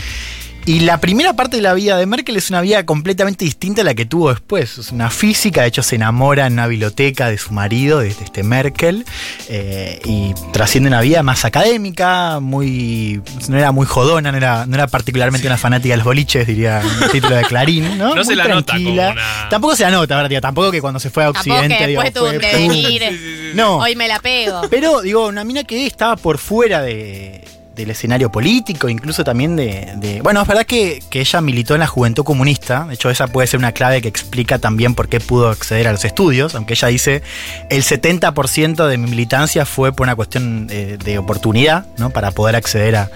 Y 0.65 0.81
la 0.81 0.99
primera 0.99 1.31
parte 1.31 1.55
de 1.55 1.61
la 1.61 1.73
vida 1.73 1.95
de 1.97 2.05
Merkel 2.05 2.35
es 2.35 2.49
una 2.49 2.59
vida 2.59 2.85
completamente 2.85 3.45
distinta 3.45 3.83
a 3.83 3.85
la 3.85 3.93
que 3.95 4.05
tuvo 4.05 4.31
después. 4.31 4.77
Es 4.77 4.91
una 4.91 5.09
física, 5.09 5.61
de 5.61 5.69
hecho 5.69 5.81
se 5.81 5.95
enamora 5.95 6.45
en 6.45 6.51
una 6.53 6.67
biblioteca 6.67 7.29
de 7.29 7.37
su 7.37 7.53
marido, 7.53 7.99
de, 7.99 8.13
de 8.13 8.23
este 8.25 8.43
Merkel, 8.43 9.05
eh, 9.47 10.01
y 10.03 10.33
trasciende 10.51 10.89
una 10.89 10.99
vida 10.99 11.23
más 11.23 11.45
académica, 11.45 12.41
muy 12.41 13.21
no 13.47 13.57
era 13.57 13.71
muy 13.71 13.85
jodona, 13.85 14.29
no 14.33 14.37
era, 14.37 14.65
no 14.65 14.75
era 14.75 14.87
particularmente 14.87 15.47
una 15.47 15.57
fanática 15.57 15.93
de 15.93 15.97
los 15.99 16.05
boliches, 16.05 16.45
diría 16.45 16.81
el 16.81 17.11
título 17.13 17.37
de 17.37 17.43
Clarín, 17.45 17.97
¿no? 17.97 18.13
No 18.13 18.23
se 18.25 18.31
Muy 18.31 18.35
la 18.35 18.43
nota 18.49 18.73
como 18.73 18.83
tranquila. 18.83 19.11
una- 19.13 19.49
Tampoco 19.49 19.75
se 19.77 19.83
la 19.83 19.91
nota, 19.91 20.21
¿verdad? 20.21 20.41
Tampoco 20.41 20.69
que 20.71 20.81
cuando 20.81 20.99
se 20.99 21.09
fue 21.09 21.23
a 21.23 21.29
Occidente... 21.29 21.77
que 21.77 21.87
digo, 21.87 22.01
después 22.03 22.25
tuvo 22.25 22.39
devenir. 22.45 23.53
No, 23.55 23.77
Hoy 23.77 23.95
me 23.95 24.09
la 24.09 24.19
pego. 24.19 24.63
pero, 24.69 24.99
digo, 24.99 25.27
una 25.27 25.45
mina 25.45 25.63
que 25.63 25.87
estaba 25.87 26.17
por 26.17 26.39
fuera 26.39 26.81
de- 26.81 27.41
del 27.77 27.91
escenario 27.91 28.31
político, 28.31 28.89
incluso 28.89 29.23
también 29.23 29.55
de, 29.55 30.19
Bueno, 30.23 30.41
es 30.41 30.47
verdad 30.47 30.65
que, 30.65 31.01
ella 31.11 31.41
militó 31.41 31.73
en 31.73 31.79
la 31.79 31.87
Juventud 31.87 32.23
Comunista, 32.23 32.85
de 32.85 32.93
hecho 32.93 33.09
esa 33.09 33.27
puede 33.27 33.47
ser 33.47 33.59
una 33.59 33.71
clave 33.71 34.01
que 34.01 34.07
explica 34.07 34.59
también 34.59 34.93
por 34.93 35.09
qué 35.09 35.19
pudo 35.19 35.49
acceder 35.49 35.87
a 35.87 35.91
los 35.91 36.05
estudios, 36.05 36.53
aunque 36.53 36.73
ella 36.73 36.89
dice 36.89 37.23
el 37.69 37.83
70% 37.83 38.87
de 38.87 38.97
mi 38.97 39.09
militancia 39.09 39.65
fue 39.65 39.93
por 39.93 40.05
una 40.05 40.15
cuestión 40.15 40.67
eh, 40.69 40.97
de 41.03 41.17
oportunidad, 41.17 41.87
¿no? 41.97 42.09
Para 42.11 42.31
poder 42.31 42.55
acceder 42.55 42.95
a, 42.95 43.09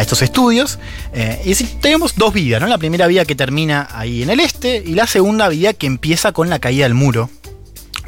estos 0.00 0.20
estudios. 0.20 0.78
Eh, 1.14 1.40
y 1.46 1.52
así 1.52 1.64
tenemos 1.80 2.14
dos 2.14 2.34
vidas, 2.34 2.60
¿no? 2.60 2.66
La 2.66 2.76
primera 2.76 3.06
vida 3.06 3.24
que 3.24 3.34
termina 3.34 3.88
ahí 3.92 4.22
en 4.22 4.28
el 4.28 4.40
este 4.40 4.82
y 4.84 4.94
la 4.94 5.06
segunda 5.06 5.48
vida 5.48 5.72
que 5.72 5.86
empieza 5.86 6.32
con 6.32 6.50
la 6.50 6.58
caída 6.58 6.84
del 6.84 6.94
muro. 6.94 7.30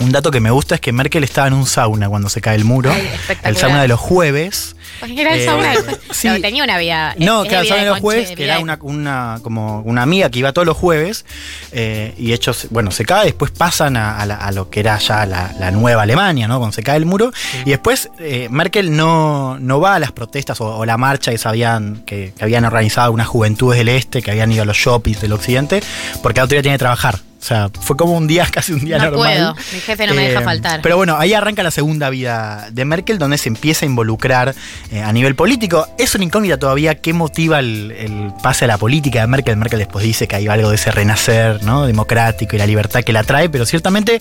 Un 0.01 0.13
dato 0.13 0.31
que 0.31 0.41
me 0.41 0.51
gusta 0.51 0.77
es 0.77 0.81
que 0.81 0.93
Merkel 0.93 1.25
estaba 1.25 1.47
en 1.49 1.53
un 1.53 1.67
sauna 1.67 2.09
cuando 2.09 2.31
se 2.31 2.41
cae 2.41 2.57
el 2.57 2.65
muro. 2.65 2.91
Ay, 2.91 3.07
el 3.45 3.55
sauna 3.57 3.83
de 3.83 3.89
los 3.89 4.01
jueves. 4.01 4.75
Era 5.07 5.35
el 5.35 5.41
Eh, 5.41 5.45
sauna. 5.45 5.75
sí. 6.11 6.27
No, 6.29 6.41
tenía 6.41 6.65
una 6.65 6.79
vida. 6.79 7.15
No, 7.19 7.43
era 7.43 7.49
claro, 7.51 7.63
el 7.63 7.69
sauna 7.69 7.83
de 7.83 7.89
los 7.91 7.99
conche- 7.99 8.01
jueves, 8.01 8.31
que 8.35 8.45
era 8.45 8.59
una, 8.61 8.79
una, 8.81 9.39
como 9.43 9.81
una 9.83 10.03
amiga 10.03 10.31
que 10.31 10.39
iba 10.39 10.53
todos 10.55 10.67
los 10.67 10.77
jueves. 10.77 11.27
eh, 11.73 12.15
y 12.17 12.33
hechos, 12.33 12.67
bueno, 12.71 12.91
se 12.91 13.05
cae, 13.05 13.27
después 13.27 13.51
pasan 13.51 13.97
a, 13.99 14.19
a 14.19 14.25
la- 14.27 14.37
a 14.37 14.51
lo 14.53 14.71
que 14.71 14.81
era 14.81 14.99
ya 14.99 15.27
la, 15.27 15.53
la 15.61 15.71
nueva 15.71 16.03
Alemania, 16.03 16.49
¿no? 16.49 16.57
Cuando 16.59 16.75
se 16.75 16.83
cae 16.83 16.97
el 16.97 17.05
muro. 17.05 17.31
Y 17.67 17.71
después 17.71 18.09
eh, 18.19 18.49
Merkel 18.51 18.97
no, 18.97 19.59
no 19.61 19.81
va 19.81 19.97
a 19.97 19.99
las 19.99 20.13
protestas 20.13 20.61
o, 20.63 20.77
o 20.79 20.87
la 20.87 20.97
marcha 20.97 21.31
que, 21.31 21.39
sabían, 21.39 22.03
que, 22.07 22.33
que 22.37 22.43
habían 22.43 22.65
organizado 22.65 23.13
unas 23.13 23.27
juventudes 23.29 23.79
del 23.79 23.91
este, 23.91 24.23
que 24.23 24.31
habían 24.31 24.51
ido 24.51 24.63
a 24.63 24.67
los 24.67 24.79
shoppings 24.79 25.21
del 25.21 25.33
occidente, 25.35 25.83
porque 26.23 26.39
la 26.39 26.43
autoridad 26.43 26.63
tiene 26.63 26.75
que 26.77 26.81
trabajar. 26.81 27.19
O 27.41 27.43
sea, 27.43 27.71
fue 27.81 27.97
como 27.97 28.13
un 28.17 28.27
día, 28.27 28.47
casi 28.53 28.73
un 28.73 28.85
día 28.85 28.99
No 28.99 29.05
normal. 29.11 29.55
puedo, 29.55 29.55
mi 29.73 29.81
jefe 29.81 30.07
no 30.07 30.15
me 30.15 30.29
deja 30.29 30.43
faltar. 30.43 30.83
Pero 30.83 30.97
bueno, 30.97 31.17
ahí 31.19 31.33
arranca 31.33 31.63
la 31.63 31.71
segunda 31.71 32.11
vida 32.11 32.69
de 32.71 32.85
Merkel, 32.85 33.19
donde 33.19 33.39
se 33.39 33.49
empieza 33.49 33.87
a 33.87 33.89
involucrar 33.89 34.55
eh, 34.91 35.01
a 35.03 35.13
nivel 35.13 35.35
político. 35.35 35.87
Es 35.99 36.15
una 36.15 36.25
incógnita 36.25 36.59
todavía 36.59 36.97
qué 36.97 37.13
motiva 37.13 37.59
el, 37.61 37.93
el 37.93 38.33
pase 38.43 38.67
a 38.67 38.69
la 38.69 38.79
política 38.79 39.21
de 39.23 39.27
Merkel. 39.27 39.57
Merkel 39.57 39.79
después 39.79 40.05
dice 40.05 40.29
que 40.29 40.37
hay 40.37 40.49
algo 40.49 40.69
de 40.69 40.75
ese 40.77 40.91
renacer 40.91 41.63
¿no? 41.65 41.87
democrático 41.87 42.57
y 42.57 42.59
la 42.59 42.67
libertad 42.67 43.03
que 43.03 43.13
la 43.13 43.25
trae, 43.25 43.49
pero 43.49 43.65
ciertamente 43.65 44.21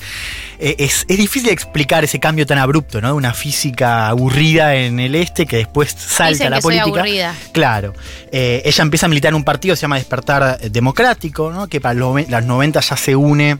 eh, 0.59 0.75
es, 0.79 1.05
es 1.07 1.17
difícil 1.17 1.49
explicar 1.49 2.03
ese 2.03 2.19
cambio 2.19 2.45
tan 2.45 2.57
abrupto, 2.57 3.01
¿no? 3.01 3.07
De 3.09 3.13
una 3.13 3.33
física 3.33 4.07
aburrida 4.07 4.75
en 4.75 4.99
el 4.99 5.15
este 5.15 5.45
que 5.45 5.57
después 5.57 5.91
salta 5.97 6.29
Dicen 6.31 6.47
a 6.47 6.49
la 6.51 6.55
que 6.57 6.61
soy 6.61 6.79
política. 6.79 6.99
aburrida. 7.01 7.35
Claro. 7.51 7.93
Eh, 8.31 8.61
ella 8.65 8.81
empieza 8.81 9.05
a 9.07 9.09
militar 9.09 9.29
en 9.29 9.35
un 9.35 9.43
partido 9.43 9.73
que 9.73 9.77
se 9.77 9.81
llama 9.83 9.97
Despertar 9.97 10.59
Democrático, 10.59 11.51
¿no? 11.51 11.67
que 11.67 11.81
para 11.81 11.93
los 11.93 12.09
los 12.29 12.43
90 12.43 12.79
ya 12.79 12.97
se 12.97 13.08
une 13.15 13.59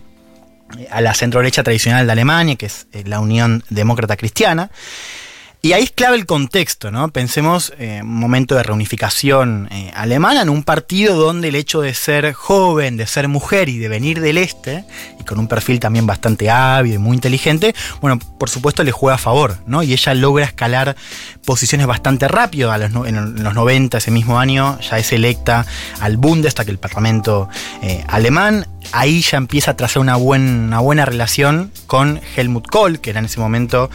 eh, 0.78 0.88
a 0.92 1.02
la 1.02 1.14
centro-derecha 1.14 1.64
tradicional 1.64 2.06
de 2.06 2.12
Alemania, 2.12 2.56
que 2.56 2.68
es 2.68 2.88
eh, 2.94 3.04
la 3.06 3.20
Unión 3.20 3.64
Demócrata 3.70 4.18
Cristiana. 4.18 4.70
Y 5.62 5.74
ahí 5.74 5.84
es 5.84 5.92
clave 5.92 6.16
el 6.16 6.26
contexto, 6.26 6.90
¿no? 6.90 7.10
Pensemos 7.10 7.74
eh, 7.78 8.00
un 8.02 8.18
momento 8.18 8.56
de 8.56 8.64
reunificación 8.64 9.68
eh, 9.72 9.92
alemana 9.94 10.42
en 10.42 10.48
un 10.48 10.64
partido 10.64 11.18
donde 11.18 11.50
el 11.50 11.56
hecho 11.56 11.82
de 11.82 11.94
ser 11.94 12.32
joven, 12.32 12.96
de 12.96 13.06
ser 13.06 13.28
mujer 13.28 13.68
y 13.68 13.78
de 13.78 13.90
venir 13.90 14.22
del 14.22 14.38
este, 14.38 14.86
y 15.20 15.26
con 15.26 15.38
un 15.38 15.50
perfil 15.50 15.82
también 15.82 16.08
bastante 16.08 16.50
hábil 16.50 16.94
y 16.94 16.98
muy 16.98 17.16
inteligente, 17.16 17.76
bueno, 18.00 18.20
por 18.20 18.50
supuesto 18.50 18.86
le 18.86 18.94
juega 18.94 19.16
a 19.16 19.18
favor, 19.18 19.58
¿no? 19.66 19.84
Y 19.84 19.92
ella 19.92 20.14
logra 20.14 20.46
escalar 20.46 20.96
posiciones 21.44 21.88
bastante 21.88 22.30
rápido. 22.30 22.72
A 22.72 22.78
los 22.78 22.92
en 23.06 23.44
los 23.44 23.54
90, 23.54 23.98
ese 23.98 24.12
mismo 24.12 24.40
año, 24.40 24.80
ya 24.80 24.98
es 24.98 25.12
electa 25.12 25.66
al 26.00 26.16
Bundestag, 26.16 26.70
el 26.70 26.78
parlamento 26.78 27.50
alemán. 28.08 28.66
Ahí 28.92 29.22
ya 29.22 29.38
empieza 29.38 29.72
a 29.72 29.78
trazar 29.78 30.02
una, 30.02 30.16
buen- 30.16 30.66
una 30.68 30.80
buena 30.80 31.06
relación 31.06 31.72
con 31.86 32.20
Helmut 32.36 32.66
Kohl, 32.68 33.00
que 33.00 33.12
era 33.12 33.20
en 33.20 33.26
ese 33.26 33.40
momento 33.40 33.90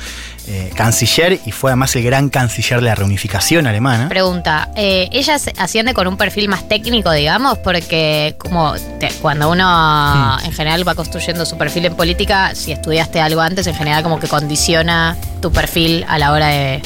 eh, 0.47 0.71
canciller 0.77 1.41
y 1.47 1.51
fue 1.53 1.71
además 1.71 1.97
el 1.97 2.05
gran 2.05 2.29
canciller 2.29 2.81
de 2.81 2.87
la 2.87 2.95
reunificación 2.95 3.67
alemana. 3.67 4.09
Pregunta, 4.09 4.71
eh, 4.77 5.09
¿ella 5.11 5.39
se- 5.39 5.53
asciende 5.59 5.95
con 5.95 6.07
un 6.07 6.17
perfil 6.17 6.49
más 6.49 6.69
técnico, 6.69 7.11
digamos? 7.11 7.59
Porque 7.59 8.37
como 8.39 8.75
te- 9.01 9.11
cuando 9.21 9.51
uno 9.51 10.39
Hmm. 10.39 10.45
en 10.45 10.53
general 10.53 10.87
va 10.87 10.95
construyendo 10.95 11.45
su 11.45 11.57
perfil 11.59 11.87
en 11.87 11.97
política, 11.97 12.55
si 12.55 12.71
estudiaste 12.71 13.21
algo 13.21 13.41
antes, 13.41 13.67
en 13.67 13.75
general 13.75 14.03
como 14.05 14.21
que 14.21 14.29
condiciona 14.29 15.17
tu 15.43 15.51
perfil 15.51 16.05
a 16.09 16.19
la 16.19 16.31
hora 16.31 16.49
de, 16.49 16.83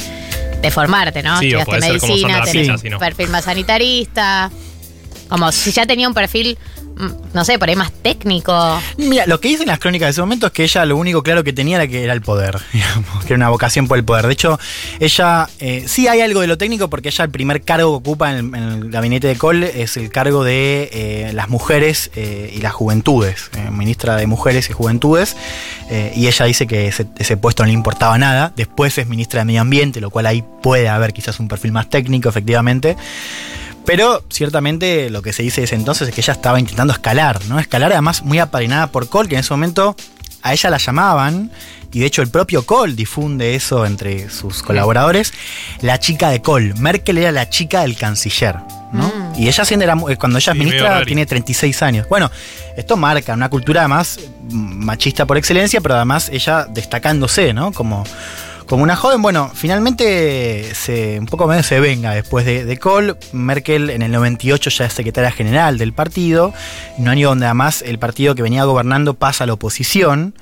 de 0.61 0.71
formarte, 0.71 1.21
¿no? 1.21 1.37
Sí, 1.39 1.47
Estudiaste 1.53 1.79
medicina, 1.79 2.41
tenés 2.43 2.69
un 2.93 2.99
perfil 2.99 3.27
más 3.29 3.43
sanitarista. 3.45 4.49
Como 5.27 5.51
si 5.51 5.71
ya 5.71 5.85
tenía 5.85 6.07
un 6.07 6.15
perfil, 6.15 6.57
no 7.33 7.45
sé, 7.45 7.57
por 7.57 7.69
ahí 7.69 7.75
más 7.75 7.91
técnico. 7.91 8.53
Mira, 8.97 9.25
lo 9.25 9.39
que 9.39 9.47
dicen 9.47 9.67
las 9.67 9.79
crónicas 9.79 10.07
de 10.07 10.11
ese 10.11 10.21
momento 10.21 10.47
es 10.47 10.51
que 10.51 10.63
ella 10.63 10.85
lo 10.85 10.97
único 10.97 11.23
claro 11.23 11.43
que 11.43 11.53
tenía 11.53 11.77
era 11.77 11.87
que 11.87 12.03
era 12.03 12.13
el 12.13 12.21
poder, 12.21 12.57
digamos, 12.73 13.23
que 13.23 13.33
era 13.33 13.35
una 13.35 13.49
vocación 13.49 13.87
por 13.87 13.97
el 13.97 14.03
poder. 14.03 14.27
De 14.27 14.33
hecho, 14.33 14.59
ella 14.99 15.47
eh, 15.59 15.85
sí 15.87 16.07
hay 16.07 16.21
algo 16.21 16.41
de 16.41 16.47
lo 16.47 16.57
técnico 16.57 16.89
porque 16.89 17.09
ella 17.09 17.25
el 17.25 17.31
primer 17.31 17.61
cargo 17.61 17.91
que 17.91 18.09
ocupa 18.09 18.37
en 18.37 18.53
el, 18.53 18.89
gabinete 18.89 19.27
de 19.27 19.37
Kohl 19.37 19.63
es 19.63 19.97
el 19.97 20.09
cargo 20.09 20.43
de 20.43 20.89
eh, 20.91 21.31
las 21.33 21.49
mujeres 21.49 22.11
eh, 22.15 22.51
y 22.53 22.59
las 22.59 22.73
juventudes, 22.73 23.49
ministra 23.71 24.15
de 24.15 24.27
Mujeres 24.27 24.69
y 24.69 24.73
Juventudes, 24.73 25.35
y 26.15 26.27
ella 26.27 26.45
dice 26.45 26.67
que 26.67 26.87
ese, 26.87 27.07
ese 27.17 27.37
puesto 27.37 27.63
no 27.63 27.67
le 27.67 27.73
importaba 27.73 28.17
nada. 28.17 28.53
Después 28.55 28.97
es 28.97 29.07
ministra 29.07 29.39
de 29.39 29.45
Medio 29.45 29.61
Ambiente, 29.61 30.01
lo 30.01 30.09
cual 30.09 30.25
ahí 30.25 30.43
puede 30.61 30.89
haber 30.89 31.13
quizás 31.13 31.39
un 31.39 31.47
perfil 31.47 31.71
más 31.71 31.89
técnico, 31.89 32.29
efectivamente. 32.29 32.95
Pero 33.89 34.23
ciertamente 34.29 35.09
lo 35.09 35.23
que 35.23 35.33
se 35.33 35.41
dice 35.41 35.61
desde 35.61 35.75
entonces 35.75 36.07
es 36.09 36.13
que 36.13 36.21
ella 36.21 36.33
estaba 36.33 36.59
intentando 36.59 36.93
escalar, 36.93 37.43
¿no? 37.45 37.57
Escalar 37.57 37.91
además 37.91 38.21
muy 38.21 38.37
apadrinada 38.37 38.85
por 38.91 39.09
Kohl, 39.09 39.27
que 39.27 39.33
en 39.33 39.39
ese 39.39 39.51
momento 39.51 39.95
a 40.43 40.53
ella 40.53 40.69
la 40.69 40.77
llamaban, 40.77 41.51
y 41.91 42.01
de 42.01 42.05
hecho 42.05 42.21
el 42.21 42.29
propio 42.29 42.67
Kohl 42.67 42.95
difunde 42.95 43.55
eso 43.55 43.87
entre 43.87 44.29
sus 44.29 44.61
colaboradores, 44.61 45.33
la 45.81 45.99
chica 45.99 46.29
de 46.29 46.39
Kohl. 46.39 46.75
Merkel 46.77 47.17
era 47.17 47.31
la 47.31 47.49
chica 47.49 47.81
del 47.81 47.97
canciller, 47.97 48.57
¿no? 48.93 49.07
Mm. 49.07 49.39
Y 49.41 49.47
ella 49.47 49.65
siendo 49.65 49.85
era, 49.85 49.95
mu- 49.95 50.15
cuando 50.19 50.37
ella 50.37 50.51
es 50.51 50.55
Sí, 50.59 50.63
ministra 50.65 51.03
tiene 51.03 51.25
36 51.25 51.81
años. 51.81 52.07
Bueno, 52.07 52.29
esto 52.77 52.95
marca 52.95 53.33
una 53.33 53.49
cultura 53.49 53.81
además 53.81 54.19
mm, 54.51 54.85
machista 54.85 55.25
por 55.25 55.35
excelencia, 55.39 55.81
pero 55.81 55.95
además 55.95 56.29
ella 56.31 56.67
destacándose, 56.69 57.53
¿no? 57.55 57.71
Como, 57.71 58.03
Como 58.69 58.83
una 58.83 58.95
joven, 58.95 59.23
bueno, 59.23 59.49
finalmente 59.51 60.75
se, 60.75 61.19
un 61.19 61.25
poco 61.25 61.47
menos 61.47 61.65
se 61.65 61.79
venga 61.79 62.13
después 62.13 62.45
de, 62.45 62.65
de 62.65 62.77
Kohl. 62.77 63.17
Merkel 63.33 63.89
en 63.89 64.03
el 64.03 64.11
98 64.11 64.69
ya 64.69 64.85
es 64.85 64.93
secretaria 64.93 65.31
general 65.31 65.79
del 65.79 65.91
partido, 65.91 66.53
un 66.99 67.07
año 67.07 67.29
donde 67.29 67.47
además 67.47 67.81
el 67.81 67.97
partido 67.97 68.35
que 68.35 68.43
venía 68.43 68.65
gobernando 68.65 69.15
pasa 69.15 69.45
a 69.45 69.47
la 69.47 69.53
oposición. 69.53 70.35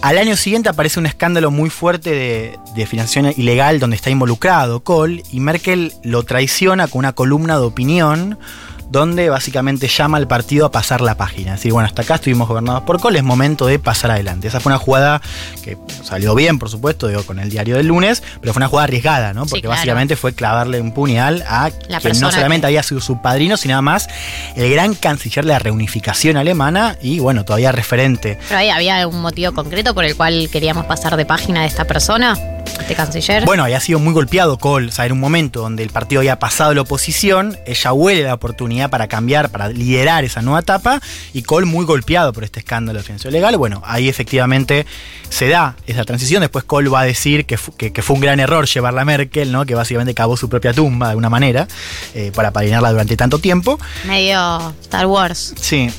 Al 0.00 0.16
año 0.16 0.38
siguiente 0.38 0.70
aparece 0.70 0.98
un 0.98 1.04
escándalo 1.04 1.50
muy 1.50 1.68
fuerte 1.68 2.12
de, 2.12 2.58
de 2.74 2.86
financiación 2.86 3.34
ilegal 3.36 3.78
donde 3.78 3.96
está 3.96 4.08
involucrado 4.08 4.80
Kohl 4.82 5.22
y 5.30 5.40
Merkel 5.40 5.92
lo 6.02 6.22
traiciona 6.22 6.88
con 6.88 7.00
una 7.00 7.12
columna 7.12 7.58
de 7.58 7.66
opinión 7.66 8.38
donde 8.94 9.28
básicamente 9.28 9.88
llama 9.88 10.18
al 10.18 10.28
partido 10.28 10.66
a 10.66 10.70
pasar 10.70 11.00
la 11.00 11.16
página. 11.16 11.54
Es 11.54 11.58
decir, 11.60 11.72
bueno, 11.72 11.86
hasta 11.88 12.02
acá 12.02 12.14
estuvimos 12.14 12.46
gobernados 12.48 12.84
por 12.84 13.00
Kohl, 13.00 13.16
es 13.16 13.24
momento 13.24 13.66
de 13.66 13.80
pasar 13.80 14.12
adelante. 14.12 14.46
Esa 14.46 14.60
fue 14.60 14.70
una 14.70 14.78
jugada 14.78 15.20
que 15.64 15.76
salió 16.04 16.34
bien, 16.36 16.60
por 16.60 16.70
supuesto, 16.70 17.08
digo, 17.08 17.24
con 17.24 17.40
el 17.40 17.50
diario 17.50 17.76
del 17.76 17.88
lunes, 17.88 18.22
pero 18.40 18.52
fue 18.52 18.60
una 18.60 18.68
jugada 18.68 18.84
arriesgada, 18.84 19.32
¿no? 19.34 19.44
Sí, 19.46 19.50
Porque 19.50 19.62
claro. 19.62 19.76
básicamente 19.76 20.14
fue 20.14 20.32
clavarle 20.32 20.80
un 20.80 20.92
puñal 20.92 21.42
a 21.48 21.70
La 21.88 21.98
quien 21.98 22.20
no 22.20 22.30
solamente 22.30 22.62
que- 22.62 22.66
había 22.68 22.82
sido 22.84 23.00
su 23.00 23.20
padrino, 23.20 23.56
sino 23.56 23.74
además 23.74 24.06
el 24.54 24.70
gran 24.70 24.94
canciller 24.94 25.44
de 25.44 25.50
la 25.52 25.58
reunificación 25.58 26.36
alemana 26.36 26.96
y, 27.02 27.18
bueno, 27.18 27.44
todavía 27.44 27.72
referente 27.72 28.38
Pero 28.48 28.60
ahí 28.60 28.70
había 28.70 29.08
un 29.08 29.20
motivo 29.20 29.52
concreto 29.52 29.92
por 29.92 30.04
el 30.04 30.14
cual 30.16 30.48
queríamos 30.52 30.86
pasar 30.86 31.16
de 31.16 31.26
página 31.26 31.62
de 31.62 31.66
esta 31.66 31.84
persona, 31.84 32.38
este 32.66 32.94
canciller. 32.94 33.44
Bueno, 33.44 33.64
había 33.64 33.80
sido 33.80 33.98
muy 33.98 34.12
golpeado 34.12 34.58
Kohl, 34.58 34.88
o 34.88 34.92
sea, 34.92 35.04
era 35.04 35.14
un 35.14 35.20
momento 35.20 35.60
donde 35.60 35.82
el 35.82 35.90
partido 35.90 36.20
había 36.20 36.38
pasado 36.38 36.74
la 36.74 36.82
oposición, 36.82 37.56
ella 37.66 37.92
huele 37.92 38.22
la 38.24 38.34
oportunidad 38.34 38.90
para 38.90 39.06
cambiar, 39.08 39.50
para 39.50 39.68
liderar 39.68 40.24
esa 40.24 40.42
nueva 40.42 40.60
etapa, 40.60 41.00
y 41.32 41.42
Kohl 41.42 41.66
muy 41.66 41.84
golpeado 41.84 42.32
por 42.32 42.44
este 42.44 42.60
escándalo 42.60 42.98
de 42.98 43.04
financiación 43.04 43.32
legal. 43.32 43.56
Bueno, 43.56 43.82
ahí 43.84 44.08
efectivamente 44.08 44.86
se 45.28 45.48
da 45.48 45.76
esa 45.86 46.04
transición, 46.04 46.40
después 46.40 46.64
Kohl 46.64 46.92
va 46.92 47.00
a 47.00 47.04
decir 47.04 47.46
que, 47.46 47.56
fu- 47.56 47.74
que- 47.76 47.92
que 47.92 48.02
fue 48.02 48.14
un 48.14 48.20
gran 48.22 48.40
error 48.40 48.66
llevarla 48.66 49.02
a 49.02 49.04
Merkel, 49.04 49.50
¿no? 49.52 49.64
que 49.66 49.74
básicamente 49.74 50.14
cavó 50.14 50.36
su 50.36 50.48
propia 50.48 50.72
tumba 50.72 51.06
de 51.06 51.10
alguna 51.10 51.30
manera, 51.30 51.66
eh, 52.14 52.32
para 52.34 52.50
padrinarla 52.52 52.90
durante 52.90 53.16
tanto 53.16 53.38
tiempo. 53.38 53.78
Medio 54.06 54.74
Star 54.82 55.06
Wars. 55.06 55.54
Sí. 55.60 55.90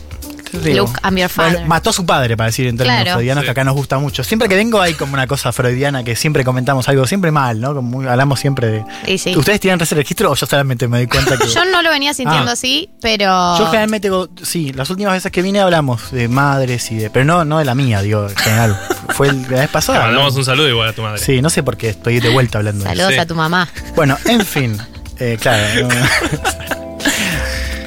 Look, 0.54 0.92
I'm 1.04 1.18
your 1.18 1.30
father. 1.30 1.54
Bueno, 1.54 1.68
mató 1.68 1.90
a 1.90 1.94
su 1.94 2.06
padre, 2.06 2.38
para 2.38 2.48
decir 2.48 2.68
en 2.68 2.78
términos 2.78 3.02
Claro. 3.04 3.16
freudianos, 3.18 3.42
Sí. 3.42 3.46
que 3.46 3.52
acá 3.52 3.64
nos 3.64 3.74
gusta 3.76 3.98
mucho. 4.00 4.24
Siempre 4.24 4.48
que 4.50 4.56
vengo 4.56 4.82
hay 4.82 4.94
como 4.94 5.14
una 5.14 5.28
cosa 5.28 5.52
freudiana 5.52 6.04
que 6.04 6.16
siempre 6.16 6.44
comentamos 6.44 6.88
algo, 6.88 7.06
siempre 7.08 7.32
mal, 7.32 7.60
¿no? 7.60 7.76
Como 7.76 7.90
muy- 7.90 8.08
hablamos 8.08 8.40
siempre 8.40 8.68
de. 8.68 8.86
Sí, 9.06 9.18
sí. 9.18 9.36
¿Ustedes 9.38 9.60
tienen 9.60 9.82
ese 9.82 9.96
registro 9.96 10.32
o 10.32 10.36
yo 10.36 10.46
solamente 10.46 10.88
me 10.88 10.98
doy 10.98 11.08
cuenta 11.08 11.38
que.? 11.38 11.48
Yo 11.54 11.66
no 11.66 11.82
lo 11.82 11.90
venía 11.90 12.14
sintiendo 12.14 12.50
Ah. 12.50 12.54
así, 12.54 12.90
pero. 13.02 13.26
Yo 13.58 13.66
generalmente, 13.68 14.08
digo, 14.08 14.30
sí, 14.44 14.72
las 14.74 14.90
últimas 14.90 15.14
veces 15.14 15.32
que 15.32 15.42
vine 15.42 15.60
hablamos 15.60 16.12
de 16.12 16.28
madres 16.28 16.92
y 16.92 16.96
de. 16.98 17.10
Pero 17.10 17.26
no, 17.26 17.46
no 17.46 17.60
de 17.60 17.66
la 17.66 17.76
mía, 17.76 18.02
digo, 18.02 18.28
en 18.30 18.36
general. 18.36 18.80
Fue 19.10 19.28
el- 19.30 19.42
la 19.44 19.62
vez 19.62 19.70
pasada. 19.70 20.00
mandamos 20.06 20.34
¿no? 20.34 20.40
un 20.40 20.46
saludo 20.46 20.70
igual 20.70 20.90
a 20.90 20.94
tu 20.94 21.02
madre. 21.02 21.20
Sí, 21.20 21.42
no 21.42 21.50
sé 21.50 21.64
por 21.64 21.78
qué 21.78 21.90
estoy 21.90 22.20
de 22.20 22.30
vuelta 22.30 22.58
hablando 22.60 22.84
de 22.84 22.92
eso. 22.92 23.02
Saludos 23.02 23.20
a 23.20 23.26
tu 23.26 23.36
mamá. 23.36 23.68
Bueno, 23.96 24.18
en 24.26 24.46
fin. 24.46 24.78
eh, 25.20 25.38
claro. 25.40 25.88
no- 25.88 25.96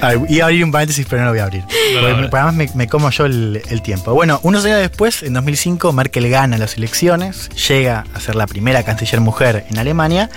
A 0.00 0.08
ver, 0.14 0.20
iba 0.28 0.44
a 0.44 0.48
abrir 0.48 0.64
un 0.64 0.70
paréntesis, 0.72 1.06
pero 1.08 1.22
no 1.22 1.26
lo 1.26 1.32
voy 1.32 1.40
a 1.40 1.44
abrir. 1.44 1.64
me- 1.66 2.26
además 2.26 2.54
me, 2.54 2.68
me 2.74 2.86
como 2.88 3.10
yo 3.10 3.26
el, 3.26 3.62
el 3.68 3.82
tiempo. 3.82 4.12
Bueno, 4.14 4.38
unos 4.42 4.64
años 4.64 4.78
después, 4.78 5.22
en 5.22 5.32
2005, 5.32 5.92
Merkel 5.92 6.28
gana 6.28 6.56
las 6.58 6.76
elecciones, 6.76 7.48
llega 7.68 8.04
a 8.14 8.20
ser 8.20 8.34
la 8.36 8.46
primera 8.46 8.82
canciller 8.84 9.20
mujer 9.20 9.64
en 9.70 9.78
Alemania, 9.78 10.30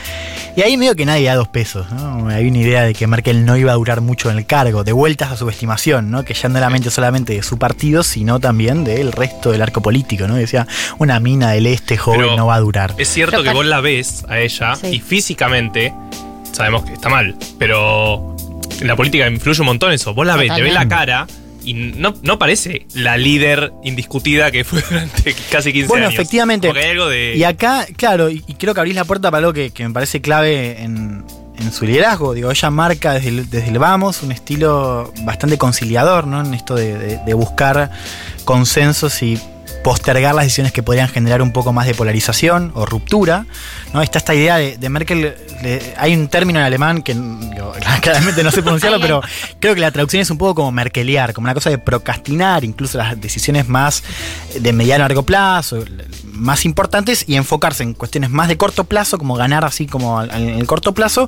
y 0.56 0.62
ahí 0.62 0.78
medio 0.78 0.96
que 0.96 1.06
nadie 1.06 1.28
da 1.28 1.36
dos 1.36 1.48
pesos. 1.48 1.92
¿no? 1.92 2.28
Hay 2.30 2.48
una 2.48 2.58
idea 2.58 2.82
de 2.84 2.94
que 2.94 3.06
Merkel 3.08 3.46
no 3.46 3.56
iba 3.58 3.72
a 3.72 3.76
durar 3.76 4.02
mucho 4.02 4.32
en 4.32 4.38
el 4.38 4.46
cargo, 4.46 4.84
de 4.84 4.92
vueltas 4.94 5.32
a 5.32 5.38
su 5.38 5.48
estimación, 5.50 6.10
¿no? 6.12 6.24
que 6.26 6.34
ya 6.34 6.50
no 6.50 6.58
era 6.58 6.70
mente 6.70 6.90
solamente 6.90 7.34
de 7.34 7.44
su 7.44 7.58
partido, 7.58 8.04
sino 8.04 8.40
también 8.40 8.84
del 8.84 9.12
resto 9.12 9.52
del 9.52 9.62
arco 9.62 9.82
político. 9.82 10.28
¿no? 10.28 10.36
Decía, 10.36 10.68
una 10.98 11.20
mina 11.20 11.52
del 11.52 11.68
este 11.68 11.98
joven 11.98 12.22
Pero 12.22 12.36
no 12.38 12.48
va 12.48 12.56
a 12.56 12.60
durar. 12.60 12.94
Es 12.98 13.10
cierto 13.10 13.32
Pero 13.38 13.44
que 13.44 13.54
vos 13.54 13.66
la 13.66 13.82
ves 13.82 14.26
a 14.28 14.40
ella 14.40 14.76
Sí. 14.76 14.88
y 14.88 15.00
físicamente 15.00 15.94
sabemos 16.52 16.84
que 16.84 16.94
está 16.94 17.08
mal, 17.10 17.36
pero 17.58 18.31
en 18.82 18.88
la 18.88 18.96
política 18.96 19.28
influye 19.30 19.60
un 19.62 19.68
montón 19.68 19.94
eso. 19.94 20.14
Vos 20.14 20.26
la 20.28 20.36
ves, 20.36 20.54
te 20.54 20.62
ves 20.62 20.74
la 20.74 20.88
cara 20.88 21.28
y 21.64 21.74
no, 21.76 22.16
no 22.24 22.40
parece 22.40 22.88
la 22.96 23.18
líder 23.18 23.72
indiscutida 23.84 24.50
que 24.52 24.64
fue 24.64 24.82
durante 24.90 25.34
casi 25.52 25.72
15 25.72 25.88
Bueno, 25.88 26.08
años. 26.08 26.16
efectivamente. 26.20 26.70
Hay 26.76 26.90
algo 26.92 27.08
de. 27.08 27.36
Y 27.38 27.44
acá, 27.44 27.86
claro, 27.96 28.30
y, 28.30 28.44
y 28.48 28.56
creo 28.56 28.74
que 28.74 28.80
abrís 28.80 28.96
la 28.96 29.06
puerta 29.06 29.30
para 29.32 29.40
algo 29.40 29.54
que, 29.54 29.70
que 29.72 29.88
me 29.88 29.94
parece 29.94 30.22
clave 30.22 30.82
en, 30.82 31.24
en 31.60 31.72
su 31.72 31.86
liderazgo. 31.86 32.34
Digo, 32.34 32.50
ella 32.50 32.70
marca 32.72 33.14
desde 33.14 33.30
el, 33.30 33.50
desde 33.50 33.70
el 33.70 33.78
vamos 33.78 34.24
un 34.24 34.32
estilo 34.32 35.14
bastante 35.24 35.58
conciliador, 35.60 36.26
¿no? 36.26 36.44
En 36.44 36.54
esto 36.56 36.74
de, 36.76 36.98
de- 36.98 37.18
de 37.24 37.34
buscar 37.36 37.92
consensos 38.46 39.22
y 39.22 39.40
postergar 39.84 40.36
las 40.36 40.46
decisiones 40.46 40.72
que 40.72 40.84
podrían 40.84 41.08
generar 41.08 41.42
un 41.42 41.52
poco 41.52 41.74
más 41.74 41.88
de 41.88 41.96
polarización 41.96 42.72
o 42.76 42.86
ruptura. 42.86 43.46
¿no? 43.94 44.02
Está 44.02 44.20
esta 44.20 44.36
idea 44.36 44.58
de, 44.58 44.78
de 44.78 44.90
Merkel, 44.90 45.36
hay 45.98 46.16
un 46.16 46.28
término 46.28 46.60
en 46.60 46.66
alemán 46.66 47.02
que 47.02 47.14
claramente 48.02 48.44
no 48.44 48.52
sé 48.52 48.62
pronunciarlo, 48.62 49.00
pero 49.00 49.22
creo 49.60 49.76
que 49.76 49.82
la 49.82 49.92
traducción 49.92 50.22
es 50.22 50.30
un 50.30 50.38
poco 50.38 50.56
como 50.56 50.72
merkelear, 50.72 51.34
como 51.34 51.46
una 51.46 51.54
cosa 51.54 51.70
de 51.70 51.78
procrastinar 51.78 52.64
incluso 52.64 52.98
las 52.98 53.20
decisiones 53.20 53.68
más 53.68 54.04
de 54.60 54.74
mediano 54.74 55.06
a 55.06 55.08
largo 55.08 55.24
plazo, 55.24 55.84
más 56.42 56.66
importantes, 56.66 57.24
y 57.28 57.36
enfocarse 57.36 57.84
en 57.84 57.94
cuestiones 57.94 58.32
más 58.32 58.48
de 58.48 58.58
corto 58.58 58.84
plazo, 58.84 59.18
como 59.18 59.36
ganar 59.36 59.64
así 59.64 59.86
como 59.86 60.22
en 60.24 60.50
el 60.50 60.66
corto 60.66 60.94
plazo, 60.94 61.28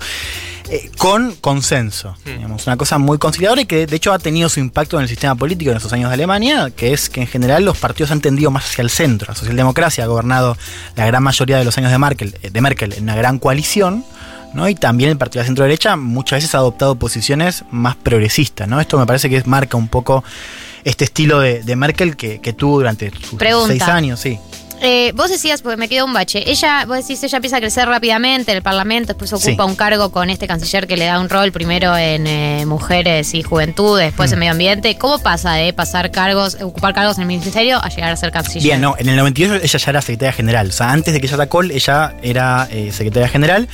eh, 0.69 0.89
con 0.97 1.35
consenso. 1.35 2.15
Hmm. 2.25 2.29
Digamos, 2.37 2.67
una 2.67 2.77
cosa 2.77 2.97
muy 2.97 3.19
conciliadora 3.19 3.61
y 3.61 3.65
que 3.65 3.85
de 3.85 3.95
hecho 3.95 4.11
ha 4.11 4.19
tenido 4.19 4.49
su 4.49 4.59
impacto 4.59 4.97
en 4.97 5.03
el 5.03 5.09
sistema 5.09 5.35
político 5.35 5.71
en 5.71 5.77
esos 5.77 5.93
años 5.93 6.09
de 6.09 6.15
Alemania, 6.15 6.71
que 6.75 6.93
es 6.93 7.09
que 7.09 7.21
en 7.21 7.27
general 7.27 7.63
los 7.63 7.77
partidos 7.77 8.11
han 8.11 8.21
tendido 8.21 8.49
más 8.49 8.65
hacia 8.65 8.81
el 8.81 8.89
centro. 8.89 9.27
La 9.31 9.35
socialdemocracia 9.35 10.03
ha 10.03 10.07
gobernado 10.07 10.57
la 10.95 11.05
gran 11.05 11.21
mayoría 11.21 11.57
de 11.57 11.65
los 11.65 11.77
años 11.77 11.91
de 11.91 11.99
Merkel, 11.99 12.35
eh, 12.41 12.49
de 12.49 12.61
Merkel 12.61 12.93
en 12.93 13.03
una 13.03 13.15
gran 13.15 13.39
coalición. 13.39 14.03
¿no? 14.53 14.69
Y 14.69 14.75
también 14.75 15.09
el 15.09 15.17
partido 15.17 15.39
de 15.39 15.43
la 15.43 15.47
centro 15.47 15.63
derecha 15.65 15.95
muchas 15.95 16.37
veces 16.37 16.55
ha 16.55 16.59
adoptado 16.59 16.95
posiciones 16.95 17.63
más 17.71 17.95
progresistas. 17.95 18.67
¿no? 18.67 18.79
Esto 18.79 18.97
me 18.99 19.05
parece 19.05 19.29
que 19.29 19.41
marca 19.45 19.77
un 19.77 19.87
poco 19.87 20.23
este 20.83 21.05
estilo 21.05 21.39
de, 21.39 21.63
de 21.63 21.75
Merkel 21.75 22.15
que, 22.15 22.39
que 22.39 22.53
tuvo 22.53 22.77
durante 22.77 23.11
sus 23.11 23.39
Pregunta. 23.39 23.67
seis 23.67 23.83
años. 23.83 24.19
Sí. 24.19 24.37
Eh, 24.85 25.13
vos 25.15 25.29
decías, 25.29 25.61
porque 25.61 25.77
me 25.77 25.87
quedó 25.87 26.03
un 26.05 26.11
bache, 26.11 26.43
ella, 26.51 26.83
vos 26.85 26.97
decís, 26.97 27.23
ella 27.23 27.37
empieza 27.37 27.55
a 27.55 27.59
crecer 27.61 27.87
rápidamente 27.87 28.51
en 28.51 28.57
el 28.57 28.63
Parlamento, 28.63 29.07
después 29.13 29.31
ocupa 29.31 29.63
Sí. 29.63 29.69
un 29.69 29.75
cargo 29.77 30.11
con 30.11 30.29
este 30.29 30.45
canciller 30.45 30.87
que 30.87 30.97
le 30.97 31.05
da 31.05 31.21
un 31.21 31.29
rol 31.29 31.53
primero 31.53 31.95
en 31.97 32.27
eh, 32.27 32.65
mujeres 32.65 33.33
y 33.33 33.43
juventud, 33.43 33.97
después 33.97 34.29
Mm. 34.29 34.33
en 34.33 34.39
medio 34.39 34.51
ambiente. 34.51 34.97
¿Cómo 34.97 35.19
pasa 35.19 35.53
de 35.53 35.71
pasar 35.71 36.11
cargos, 36.11 36.57
ocupar 36.61 36.93
cargos 36.93 37.15
en 37.17 37.21
el 37.21 37.27
ministerio 37.27 37.81
a 37.81 37.87
llegar 37.87 38.11
a 38.11 38.17
ser 38.17 38.31
canciller? 38.31 38.61
Bien, 38.63 38.81
no, 38.81 38.95
en 38.99 39.07
el 39.07 39.15
98 39.15 39.55
ella 39.63 39.79
ya 39.79 39.89
era 39.89 40.01
secretaria 40.01 40.33
general. 40.33 40.67
O 40.67 40.71
sea, 40.73 40.91
antes 40.91 41.13
de 41.13 41.21
que 41.21 41.27
ella 41.27 41.47
Kohl, 41.47 41.71
ella 41.71 42.15
era 42.21 42.67
eh, 42.69 42.91
secretaria 42.91 43.29
general. 43.29 43.69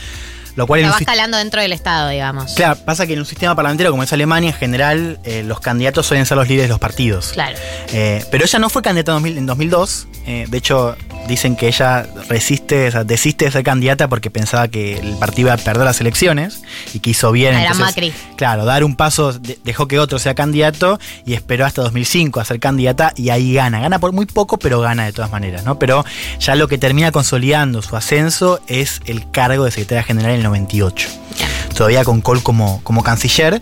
Lo 0.55 0.67
cual 0.67 0.81
sis- 0.93 1.01
escalando 1.01 1.37
dentro 1.37 1.61
del 1.61 1.73
Estado, 1.73 2.09
digamos. 2.09 2.53
Claro, 2.53 2.77
pasa 2.85 3.05
que 3.07 3.13
en 3.13 3.19
un 3.19 3.25
sistema 3.25 3.55
parlamentario 3.55 3.91
como 3.91 4.03
es 4.03 4.11
Alemania, 4.13 4.49
en 4.51 4.55
general, 4.55 5.19
eh, 5.23 5.43
los 5.45 5.59
candidatos 5.59 6.05
suelen 6.05 6.25
ser 6.25 6.37
los 6.37 6.47
líderes 6.47 6.65
de 6.65 6.69
los 6.69 6.79
partidos. 6.79 7.29
Claro. 7.33 7.57
Eh, 7.93 8.23
pero 8.31 8.43
ella 8.45 8.59
no 8.59 8.69
fue 8.69 8.81
candidata 8.81 9.11
en, 9.11 9.15
2000 9.23 9.37
en 9.37 9.45
2002. 9.45 10.07
eh, 10.25 10.45
de 10.49 10.57
hecho, 10.57 10.95
dicen 11.27 11.55
que 11.55 11.67
ella 11.67 12.07
resiste, 12.27 12.87
o 12.87 12.91
sea, 12.91 13.03
desiste 13.03 13.45
de 13.45 13.51
ser 13.51 13.63
candidata 13.63 14.07
porque 14.07 14.29
pensaba 14.31 14.67
que 14.67 14.97
el 14.99 15.15
partido 15.17 15.47
iba 15.49 15.53
a 15.53 15.57
perder 15.57 15.85
las 15.85 16.01
elecciones 16.01 16.61
y 16.93 16.99
que 16.99 17.11
hizo 17.11 17.31
bien. 17.31 17.55
Era 17.55 17.73
Macri. 17.73 18.11
Claro, 18.35 18.65
dar 18.65 18.83
un 18.83 18.95
paso, 18.95 19.33
de- 19.33 19.59
dejó 19.63 19.87
que 19.87 19.99
otro 19.99 20.19
sea 20.19 20.33
candidato 20.35 20.99
y 21.25 21.33
esperó 21.33 21.65
hasta 21.65 21.81
2005 21.83 22.39
a 22.39 22.45
ser 22.45 22.59
candidata 22.59 23.13
y 23.15 23.29
ahí 23.29 23.53
gana. 23.53 23.79
Gana 23.79 23.99
por 23.99 24.11
muy 24.11 24.25
poco, 24.25 24.57
pero 24.57 24.79
gana 24.81 25.05
de 25.05 25.13
todas 25.13 25.31
maneras, 25.31 25.63
¿no? 25.65 25.77
Pero 25.79 26.03
ya 26.39 26.55
lo 26.55 26.67
que 26.67 26.77
termina 26.77 27.11
consolidando 27.11 27.81
su 27.81 27.95
ascenso 27.95 28.59
es 28.67 29.01
el 29.05 29.29
cargo 29.31 29.65
de 29.65 29.71
secretaria 29.71 30.03
general 30.03 30.31
en 30.31 30.38
el 30.39 30.43
98 30.43 31.09
Bien. 31.37 31.49
todavía 31.75 32.03
con 32.03 32.21
Kohl 32.21 32.41
como, 32.43 32.81
como 32.83 33.03
canciller. 33.03 33.61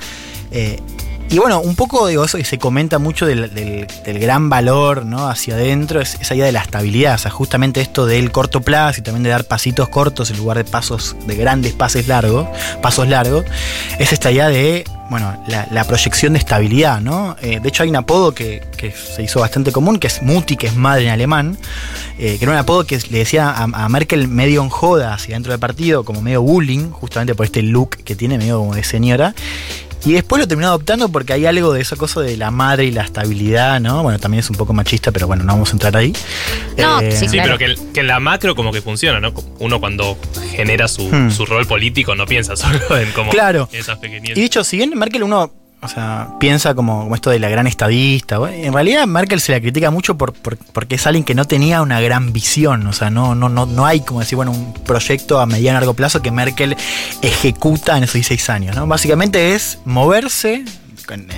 Eh, 0.51 0.79
y 1.29 1.39
bueno, 1.39 1.59
un 1.59 1.75
poco 1.75 2.07
digo 2.07 2.23
eso 2.23 2.37
y 2.37 2.45
se 2.45 2.57
comenta 2.57 2.99
mucho 2.99 3.25
del, 3.25 3.53
del- 3.53 3.87
gran 4.19 4.49
valor 4.49 5.05
¿no? 5.05 5.27
hacia 5.27 5.55
adentro, 5.55 5.99
es, 6.01 6.17
esa 6.21 6.35
idea 6.35 6.45
de 6.45 6.51
la 6.53 6.61
estabilidad, 6.61 7.15
o 7.15 7.17
sea, 7.17 7.31
justamente 7.31 7.81
esto 7.81 8.05
del 8.05 8.31
corto 8.31 8.61
plazo 8.61 9.01
y 9.01 9.03
también 9.03 9.23
de 9.23 9.29
dar 9.29 9.43
pasitos 9.43 9.89
cortos 9.89 10.31
en 10.31 10.37
lugar 10.37 10.57
de 10.57 10.63
pasos, 10.63 11.15
de 11.25 11.35
grandes 11.35 11.73
pases 11.73 12.07
largos, 12.07 12.47
pasos 12.81 13.07
largos, 13.07 13.45
es 13.99 14.13
esta 14.13 14.31
idea 14.31 14.47
de, 14.47 14.85
bueno, 15.09 15.43
la, 15.47 15.83
proyección 15.83 16.33
de 16.33 16.39
estabilidad, 16.39 17.01
¿no? 17.01 17.35
Eh, 17.41 17.59
de 17.61 17.69
hecho 17.69 17.83
hay 17.83 17.89
un 17.89 17.95
apodo 17.97 18.33
que, 18.33 18.63
que 18.77 18.91
se 18.91 19.21
hizo 19.23 19.39
bastante 19.41 19.71
común, 19.71 19.99
que 19.99 20.07
es 20.07 20.21
Mutti, 20.21 20.57
que 20.57 20.67
es 20.67 20.75
madre 20.75 21.05
en 21.05 21.11
alemán, 21.11 21.57
eh, 22.17 22.37
que 22.37 22.45
era 22.45 22.53
un 22.53 22.57
apodo 22.57 22.85
que 22.85 22.97
le 23.09 23.19
decía 23.19 23.49
a, 23.49 23.63
a 23.63 23.89
Merkel 23.89 24.27
medio 24.27 24.61
en 24.63 24.69
joda 24.69 25.13
hacia 25.13 25.35
dentro 25.35 25.51
del 25.51 25.59
partido, 25.59 26.03
como 26.03 26.21
medio 26.21 26.41
bullying, 26.41 26.89
justamente 26.91 27.35
por 27.35 27.45
este 27.45 27.61
look 27.61 27.91
que 28.03 28.15
tiene, 28.15 28.37
medio 28.37 28.59
como 28.59 28.75
de 28.75 28.83
señora. 28.83 29.35
Y 30.05 30.13
después 30.13 30.39
lo 30.39 30.47
terminó 30.47 30.67
adoptando 30.69 31.09
porque 31.09 31.33
hay 31.33 31.45
algo 31.45 31.73
de 31.73 31.81
esa 31.81 31.95
cosa 31.95 32.21
de 32.21 32.37
la 32.37 32.49
madre 32.51 32.85
y 32.85 32.91
la 32.91 33.03
estabilidad, 33.03 33.79
¿no? 33.81 34.03
Bueno, 34.03 34.19
también 34.19 34.39
es 34.39 34.49
un 34.49 34.55
poco 34.55 34.71
machista, 34.73 35.11
pero 35.11 35.27
bueno, 35.27 35.43
no 35.43 35.53
vamos 35.53 35.69
a 35.69 35.71
entrar 35.73 35.97
ahí. 35.97 36.13
Eh, 36.77 36.81
No, 36.81 36.99
sí, 37.01 37.11
Sí, 37.11 37.27
Claro. 37.29 37.57
pero 37.57 37.75
que, 37.75 37.81
que 37.93 37.99
en 38.01 38.07
la 38.07 38.19
macro 38.19 38.55
como 38.55 38.71
que 38.71 38.81
funciona, 38.81 39.19
¿no? 39.19 39.33
Uno 39.59 39.79
cuando 39.79 40.17
genera 40.55 40.87
su, 40.87 41.07
Hmm. 41.09 41.31
su 41.31 41.45
rol 41.45 41.65
político 41.65 42.15
no 42.15 42.25
piensa 42.25 42.55
solo 42.55 42.79
en 42.97 43.11
como 43.11 43.31
Claro. 43.31 43.67
esas 43.73 43.97
pequeñeces. 43.97 44.37
Y 44.37 44.41
de 44.41 44.45
hecho, 44.45 44.63
si 44.63 44.77
bien 44.77 44.91
Merkel 44.97 45.23
uno 45.23 45.51
o 45.87 45.89
sea, 45.89 46.27
piensa 46.39 46.75
como, 46.75 47.13
esto 47.15 47.29
de 47.29 47.39
la 47.39 47.49
gran 47.49 47.65
estadista. 47.65 48.37
En 48.51 48.73
realidad 48.73 49.07
Merkel 49.07 49.39
se 49.41 49.51
la 49.53 49.61
critica 49.61 49.89
mucho 49.89 50.17
por, 50.17 50.33
por- 50.33 50.57
porque 50.57 50.95
es 50.95 51.07
alguien 51.07 51.23
que 51.23 51.33
no 51.33 51.45
tenía 51.45 51.81
una 51.81 51.99
gran 52.01 52.33
visión. 52.33 52.85
O 52.87 52.93
sea, 52.93 53.09
no, 53.09 53.35
no, 53.35 53.47
no, 53.49 53.65
no 53.65 53.85
hay 53.85 54.01
como 54.01 54.19
decir, 54.19 54.35
bueno, 54.35 54.51
un 54.51 54.73
proyecto 54.73 55.39
a 55.39 55.45
mediano 55.45 55.77
y 55.77 55.79
largo 55.79 55.93
plazo 55.93 56.21
que 56.21 56.29
Merkel 56.31 56.75
ejecuta 57.21 57.97
en 57.97 58.03
esos 58.03 58.15
16 58.15 58.49
años. 58.49 58.75
¿no? 58.75 58.85
Básicamente 58.87 59.55
es 59.55 59.79
moverse, 59.85 60.65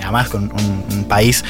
además 0.02 0.28
con 0.28 0.44
un, 0.52 0.84
un 0.90 1.04
país, 1.04 1.44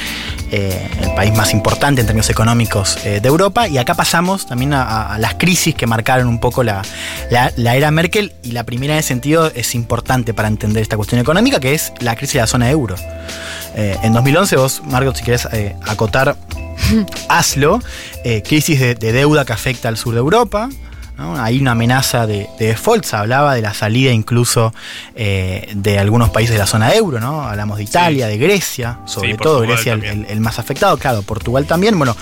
eh, 0.51 0.89
el 1.01 1.13
país 1.15 1.35
más 1.35 1.53
importante 1.53 2.01
en 2.01 2.07
términos 2.07 2.29
económicos 2.29 2.97
eh, 3.05 3.19
de 3.21 3.27
Europa. 3.27 3.67
Y 3.67 3.77
acá 3.77 3.93
pasamos 3.95 4.45
también 4.45 4.73
a, 4.73 5.17
las 5.19 5.35
crisis 5.35 5.75
que 5.75 5.87
marcaron 5.87 6.27
un 6.27 6.39
poco 6.39 6.63
la, 6.63 6.81
la- 7.29 7.51
la 7.57 7.75
era 7.75 7.91
Merkel. 7.91 8.33
Y 8.43 8.51
la 8.51 8.63
primera 8.63 8.93
en 8.93 8.99
ese 8.99 9.09
sentido 9.09 9.51
es 9.55 9.75
importante 9.75 10.33
para 10.33 10.47
entender 10.47 10.81
esta 10.81 10.95
cuestión 10.97 11.19
económica, 11.21 11.59
que 11.59 11.73
es 11.73 11.93
la 11.99 12.15
crisis 12.15 12.33
de 12.35 12.39
la 12.41 12.47
zona 12.47 12.69
euro. 12.69 12.95
Eh, 13.75 13.97
en 14.03 14.13
2011, 14.13 14.55
vos, 14.57 14.81
Margot, 14.85 15.15
si 15.15 15.23
querés 15.23 15.47
eh, 15.51 15.75
acotar, 15.87 16.35
hazlo. 17.29 17.79
Eh, 18.23 18.43
crisis 18.43 18.79
de, 18.79 18.95
de 18.95 19.11
deuda 19.13 19.45
que 19.45 19.53
afecta 19.53 19.87
al 19.87 19.97
sur 19.97 20.13
de 20.13 20.19
Europa. 20.19 20.69
¿No? 21.21 21.41
Hay 21.41 21.59
una 21.59 21.71
amenaza 21.71 22.27
de, 22.27 22.49
de 22.59 22.67
default, 22.67 23.05
se 23.05 23.15
hablaba 23.15 23.55
de 23.55 23.61
la 23.61 23.73
salida 23.73 24.11
incluso 24.11 24.73
eh, 25.15 25.71
de 25.75 25.99
algunos 25.99 26.29
países 26.31 26.53
de 26.53 26.59
la 26.59 26.67
zona 26.67 26.93
euro, 26.93 27.19
¿no? 27.19 27.43
Hablamos 27.43 27.77
de 27.77 27.83
Italia, 27.83 28.27
de 28.27 28.37
Grecia, 28.37 28.99
sobre 29.05 29.31
Sí, 29.31 29.37
todo 29.37 29.59
Portugal 29.59 29.99
Grecia 30.01 30.25
el 30.27 30.41
más 30.41 30.59
afectado, 30.59 30.97
claro, 30.97 31.21
Portugal 31.21 31.65
también. 31.65 31.97
Bueno, 31.97 32.15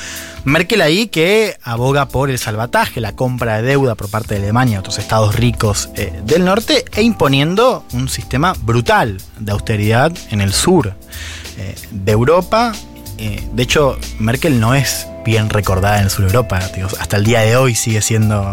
Merkel 0.46 0.82
ahí 0.82 1.08
que 1.08 1.58
aboga 1.63 2.08
por 2.08 2.29
el 2.29 2.39
salvataje, 2.39 3.01
la 3.01 3.15
compra 3.15 3.62
de 3.62 3.63
deuda 3.63 3.96
por 3.96 4.10
parte 4.10 4.36
de 4.36 4.41
Alemania 4.44 4.75
y 4.75 4.79
otros 4.79 4.98
estados 4.98 5.36
ricos 5.36 5.89
eh, 5.96 6.22
del 6.24 6.46
norte 6.46 6.86
e 6.94 7.01
imponiendo 7.01 7.84
un 7.94 8.10
sistema 8.10 8.53
brutal 8.62 9.18
de 9.39 9.51
austeridad 9.51 10.12
en 10.32 10.41
el 10.41 10.53
sur 10.53 10.94
eh, 11.58 11.75
de 11.91 12.12
Europa. 12.12 12.72
Eh, 13.19 13.43
de 13.51 13.63
hecho, 13.63 13.97
Merkel 14.17 14.59
no 14.59 14.73
es 14.75 15.07
bien 15.25 15.49
recordada 15.49 15.97
en 15.97 16.05
el 16.05 16.09
sur 16.09 16.21
de 16.21 16.27
Europa. 16.27 16.59
digo, 16.73 16.88
hasta 16.99 17.17
el 17.17 17.25
día 17.25 17.41
de 17.41 17.55
hoy 17.57 17.75
sigue 17.75 18.01
siendo 18.01 18.51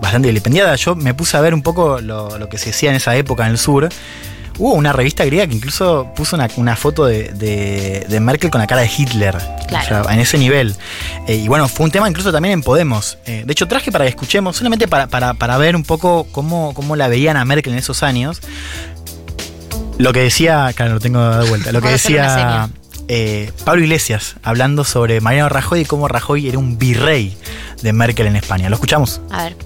bastante 0.00 0.28
vilipendiada. 0.28 0.76
Yo 0.76 0.94
me 0.94 1.14
puse 1.14 1.36
a 1.36 1.40
ver 1.40 1.54
un 1.54 1.62
poco 1.62 2.00
lo, 2.00 2.38
lo 2.38 2.48
que 2.48 2.58
se 2.58 2.66
decía 2.66 2.90
en 2.90 2.96
esa 2.96 3.16
época 3.16 3.44
en 3.46 3.52
el 3.52 3.58
sur. 3.58 3.88
Hubo 4.56 4.74
una 4.74 4.92
revista 4.92 5.24
griega 5.24 5.48
que 5.48 5.54
incluso 5.54 6.12
puso 6.14 6.36
una, 6.36 6.48
una 6.56 6.76
foto 6.76 7.06
de, 7.06 7.30
de- 7.32 8.06
de 8.08 8.20
Merkel 8.20 8.50
con 8.50 8.60
la 8.60 8.68
cara 8.68 8.82
de 8.82 8.90
Hitler. 8.96 9.36
Claro. 9.66 10.02
O 10.02 10.04
sea, 10.04 10.14
en 10.14 10.20
ese 10.20 10.38
nivel. 10.38 10.76
Eh, 11.26 11.36
y 11.36 11.48
bueno, 11.48 11.66
fue 11.68 11.84
un 11.86 11.90
tema 11.90 12.08
incluso 12.08 12.30
también 12.30 12.52
en 12.52 12.62
Podemos. 12.62 13.18
Eh, 13.26 13.42
de 13.44 13.52
hecho, 13.52 13.66
traje 13.66 13.90
para 13.90 14.04
que 14.04 14.10
escuchemos, 14.10 14.56
solamente 14.56 14.86
para, 14.86 15.08
para- 15.08 15.34
para 15.34 15.56
ver 15.58 15.74
un 15.74 15.82
poco 15.82 16.28
cómo, 16.30 16.72
cómo 16.74 16.94
la 16.94 17.08
veían 17.08 17.36
a 17.36 17.44
Merkel 17.44 17.72
en 17.72 17.78
esos 17.80 18.02
años. 18.04 18.40
Lo 19.98 20.12
que 20.12 20.20
decía, 20.20 20.70
claro, 20.74 20.94
lo 20.94 21.00
tengo 21.00 21.20
de 21.38 21.48
vuelta. 21.48 21.72
Lo 21.72 21.80
que 21.80 21.88
decía. 21.88 22.68
Eh, 23.08 23.52
Pablo 23.64 23.82
Iglesias 23.82 24.36
hablando 24.42 24.84
sobre 24.84 25.20
Mariano 25.20 25.48
Rajoy 25.48 25.80
y 25.80 25.84
cómo 25.84 26.08
Rajoy 26.08 26.48
era 26.48 26.58
un 26.58 26.78
virrey 26.78 27.36
de 27.82 27.92
Merkel 27.92 28.26
en 28.26 28.36
España. 28.36 28.68
¿Lo 28.68 28.76
escuchamos? 28.76 29.20
A 29.30 29.44
ver. 29.44 29.56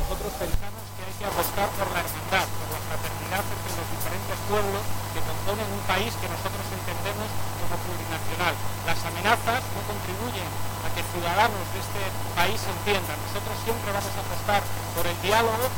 Nosotros 0.00 0.32
pensamos 0.40 0.82
que 0.96 1.02
hay 1.04 1.14
que 1.18 1.26
apostar 1.26 1.68
por 1.76 1.88
la 1.92 2.00
hermandad, 2.00 2.46
por 2.46 2.68
la 2.72 2.80
fraternidad 2.88 3.44
entre 3.44 3.70
los 3.76 3.88
diferentes 3.92 4.36
pueblos 4.48 4.82
que 5.12 5.20
componen 5.24 5.68
un 5.72 5.84
país 5.84 6.12
que 6.16 6.28
nosotros 6.28 6.64
entendemos 6.72 7.28
como 7.60 7.76
plurinacional. 7.76 8.54
Las 8.88 9.00
amenazas 9.04 9.60
no 9.76 9.80
contribuyen 9.84 10.48
a 10.84 10.88
que 10.94 11.02
ciudadanos 11.12 11.64
de 11.74 11.80
este 11.84 12.02
país 12.32 12.60
entiendan. 12.64 13.16
Nosotros 13.28 13.54
siempre 13.64 13.92
vamos 13.92 14.12
a 14.14 14.20
apostar 14.24 14.62
por 14.94 15.04
el 15.04 15.16
diálogo, 15.20 15.68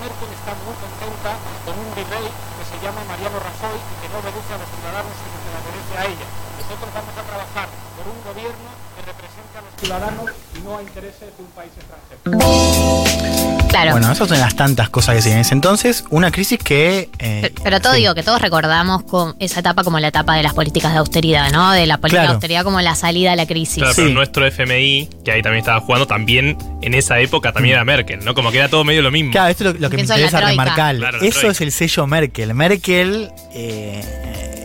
Merkel 0.00 0.30
está 0.34 0.52
muy 0.64 0.74
contenta 0.80 1.36
con 1.64 1.74
un 1.78 1.88
virrey 1.94 2.26
que 2.26 2.64
se 2.64 2.76
llama 2.82 3.04
Mariano 3.06 3.38
Rajoy 3.38 3.78
y 3.78 3.94
que 4.02 4.08
no 4.10 4.18
obedece 4.18 4.50
a 4.54 4.58
los 4.58 4.68
ciudadanos, 4.70 5.12
sino 5.14 5.36
que 5.42 5.50
obedece 5.54 5.94
a 5.98 6.04
ella. 6.10 6.26
Nosotros 6.58 6.90
vamos 6.94 7.14
a 7.14 7.22
trabajar 7.22 7.68
por 7.96 8.04
un 8.08 8.18
gobierno 8.24 8.70
que 8.94 9.02
represente 9.06 9.54
a 9.58 9.62
los 9.62 9.72
ciudadanos 9.78 10.26
y 10.54 10.58
no 10.60 10.78
a 10.78 10.82
intereses 10.82 11.28
de 11.36 11.42
un 11.42 11.50
país 11.52 11.72
extranjero. 11.76 13.63
Claro. 13.74 13.90
Bueno, 13.92 14.12
esas 14.12 14.28
son 14.28 14.38
las 14.40 14.54
tantas 14.56 14.88
cosas 14.88 15.16
que 15.16 15.22
se 15.22 15.32
en 15.32 15.38
ese 15.38 15.54
entonces. 15.54 16.04
Una 16.10 16.30
crisis 16.30 16.58
que. 16.58 17.08
eh, 17.18 17.38
Pero, 17.42 17.54
pero 17.64 17.80
todo 17.80 17.94
sí. 17.94 18.00
digo 18.00 18.14
que 18.14 18.22
todos 18.22 18.40
recordamos 18.40 19.02
con 19.02 19.34
esa 19.38 19.60
etapa 19.60 19.84
como 19.84 19.98
la 20.00 20.08
etapa 20.08 20.36
de 20.36 20.42
las 20.42 20.54
políticas 20.54 20.92
de 20.92 20.98
austeridad, 20.98 21.50
¿no? 21.52 21.72
De 21.72 21.86
la 21.86 21.98
política 21.98 22.22
Claro. 22.22 22.28
de 22.32 22.34
austeridad 22.34 22.64
como 22.64 22.80
la 22.80 22.94
salida 22.94 23.32
a 23.32 23.36
la 23.36 23.46
crisis. 23.46 23.78
Claro, 23.78 23.94
Sí. 23.94 24.02
pero 24.02 24.14
nuestro 24.14 24.46
FMI, 24.46 25.08
que 25.24 25.32
ahí 25.32 25.42
también 25.42 25.60
estaba 25.60 25.80
jugando, 25.80 26.06
también 26.06 26.56
en 26.82 26.94
esa 26.94 27.18
época 27.20 27.52
también 27.52 27.74
era 27.74 27.84
Merkel, 27.84 28.24
¿no? 28.24 28.34
Como 28.34 28.50
que 28.50 28.58
era 28.58 28.68
todo 28.68 28.84
medio 28.84 29.02
lo 29.02 29.10
mismo. 29.10 29.32
Claro, 29.32 29.48
esto 29.50 29.68
es 29.68 29.74
lo, 29.74 29.80
lo 29.80 29.90
que 29.90 29.96
me 29.96 30.02
interesa 30.02 30.40
remarcar. 30.40 30.96
Claro, 30.96 31.18
Eso 31.20 31.40
troika. 31.40 31.50
es 31.52 31.60
el 31.60 31.72
sello 31.72 32.06
Merkel. 32.06 32.54
Merkel 32.54 33.30
eh, 33.54 34.02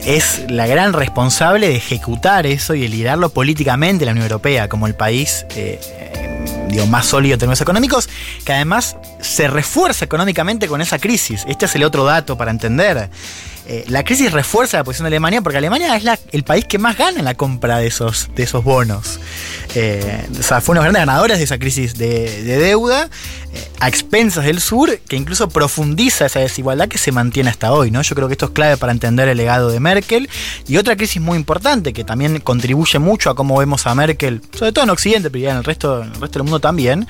es 0.06 0.44
la 0.50 0.68
gran 0.68 0.94
responsable 0.94 1.68
de 1.68 1.76
ejecutar 1.76 2.46
eso 2.46 2.74
y 2.76 2.82
de 2.82 2.90
liderarlo 2.90 3.30
políticamente 3.30 4.04
en 4.04 4.08
la 4.08 4.12
Unión 4.12 4.26
Europea 4.26 4.70
como 4.70 4.88
el 4.88 4.96
país 4.96 5.46
eh, 5.56 5.80
digo, 6.70 6.86
más 6.88 7.06
sólido 7.06 7.34
en 7.34 7.40
términos 7.40 7.62
económicos, 7.62 8.10
que 8.46 8.54
además 8.54 8.98
se 9.20 9.48
refuerza 9.48 10.06
económicamente 10.06 10.68
con 10.68 10.82
esa 10.82 11.00
crisis. 11.00 11.46
Este 11.48 11.66
es 11.66 11.76
el 11.76 11.84
otro 11.84 12.06
dato 12.06 12.38
para 12.38 12.52
entender. 12.52 13.10
Eh, 13.72 13.86
la 13.88 14.04
crisis 14.04 14.32
refuerza 14.32 14.78
la 14.78 14.84
posición 14.84 15.04
de 15.04 15.10
Alemania 15.10 15.44
porque 15.44 15.60
Alemania 15.60 15.96
es 15.96 16.04
el 16.32 16.44
país 16.44 16.66
que 16.66 16.80
más 16.80 16.98
gana 16.98 17.20
en 17.20 17.26
la 17.26 17.36
compra 17.36 17.78
de 17.78 17.86
esos, 17.86 18.28
bonos. 18.64 19.20
Eh, 19.76 20.28
o 20.40 20.42
sea, 20.42 20.60
fue 20.60 20.74
uno 20.74 20.82
de 20.82 20.88
los 20.88 20.94
grandes 20.94 21.06
ganadores 21.06 21.38
de 21.38 21.44
esa 21.44 21.60
crisis 21.60 21.96
de, 21.96 22.44
de 22.46 22.58
deuda 22.58 23.12
eh, 23.54 23.68
a 23.80 23.88
expensas 23.88 24.46
del 24.46 24.60
sur, 24.60 24.98
que 25.08 25.16
incluso 25.16 25.50
profundiza 25.50 26.26
esa 26.26 26.40
desigualdad 26.40 26.88
que 26.88 26.98
se 26.98 27.12
mantiene 27.12 27.52
hasta 27.52 27.72
hoy. 27.72 27.92
¿no? 27.92 28.02
Yo 28.02 28.16
creo 28.16 28.28
que 28.28 28.34
esto 28.34 28.48
es 28.48 28.52
clave 28.54 28.76
para 28.78 28.92
entender 28.92 29.30
el 29.30 29.38
legado 29.38 29.70
de 29.70 29.80
Merkel. 29.80 30.32
Y 30.68 30.78
otra 30.78 30.96
crisis 30.96 31.22
muy 31.22 31.38
importante 31.38 31.94
que 31.94 32.04
también 32.04 32.40
contribuye 32.40 32.98
mucho 32.98 33.30
a 33.30 33.36
cómo 33.36 33.56
vemos 33.60 33.86
a 33.86 33.94
Merkel, 33.94 34.42
sobre 34.52 34.72
todo 34.72 34.86
en 34.86 34.90
Occidente, 34.90 35.30
pero 35.30 35.44
ya 35.44 35.52
en 35.52 35.58
el 35.58 35.64
resto 35.64 36.00
del 36.00 36.44
mundo 36.44 36.60
también, 36.60 37.08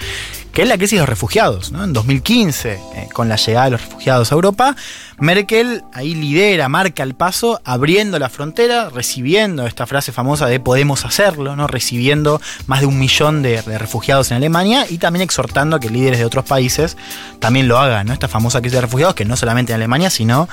que 0.53 0.63
es 0.63 0.67
la 0.67 0.77
crisis 0.77 0.97
de 0.97 0.99
los 1.01 1.09
refugiados. 1.09 1.71
¿no? 1.71 1.83
En 1.83 1.93
2015, 1.93 2.71
eh, 2.71 3.09
con 3.13 3.29
la 3.29 3.35
llegada 3.35 3.65
de 3.65 3.71
los 3.71 3.81
refugiados 3.81 4.31
a 4.31 4.35
Europa, 4.35 4.75
Merkel 5.19 5.83
ahí 5.93 6.15
lidera, 6.15 6.69
marca 6.69 7.03
el 7.03 7.13
paso, 7.13 7.61
abriendo 7.63 8.19
la 8.19 8.29
frontera, 8.29 8.89
recibiendo 8.89 9.65
esta 9.65 9.85
frase 9.85 10.11
famosa 10.11 10.47
de 10.47 10.59
podemos 10.59 11.05
hacerlo, 11.05 11.55
¿no? 11.55 11.67
recibiendo 11.67 12.41
más 12.67 12.81
de 12.81 12.85
un 12.85 12.97
millón 12.97 13.41
de, 13.41 13.61
refugiados 13.61 14.31
en 14.31 14.37
Alemania 14.37 14.85
y 14.89 14.97
también 14.97 15.23
exhortando 15.23 15.75
a 15.75 15.79
que 15.79 15.89
líderes 15.89 16.19
de 16.19 16.25
otros 16.25 16.45
países 16.45 16.97
también 17.39 17.67
lo 17.67 17.77
hagan. 17.77 18.07
¿no? 18.07 18.13
Esta 18.13 18.27
famosa 18.27 18.59
crisis 18.59 18.75
de 18.75 18.81
refugiados 18.81 19.15
que 19.15 19.25
no 19.25 19.35
solamente 19.35 19.73
en 19.73 19.77
Alemania, 19.77 20.09
sino 20.09 20.47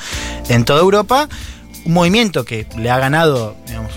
en 0.49 0.65
toda 0.65 0.81
Europa. 0.81 1.29
Un 1.87 1.93
movimiento 1.93 2.45
que 2.45 2.67
le 2.77 2.91
ha 2.91 2.99
ganado 2.99 3.57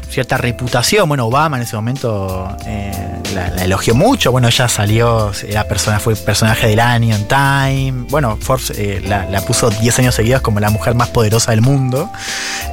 cierta 0.09 0.37
reputación. 0.37 1.07
Bueno, 1.07 1.27
Obama 1.27 1.57
en 1.57 1.63
ese 1.63 1.75
momento 1.75 2.55
eh, 2.65 2.91
la, 3.33 3.47
elogió 3.63 3.95
mucho. 3.95 4.31
Bueno, 4.31 4.47
ella 4.47 4.67
salió, 4.67 5.31
era 5.47 5.65
persona, 5.65 5.99
fue 5.99 6.15
personaje 6.15 6.67
del 6.67 6.79
año 6.79 7.15
en 7.15 7.27
Time. 7.27 8.05
Bueno, 8.09 8.37
Forbes 8.41 8.71
eh, 8.71 9.01
la, 9.05 9.41
puso 9.41 9.69
10 9.69 9.99
años 9.99 10.15
seguidos 10.15 10.41
como 10.41 10.59
la 10.59 10.69
mujer 10.69 10.95
más 10.95 11.09
poderosa 11.09 11.51
del 11.51 11.61
mundo 11.61 12.09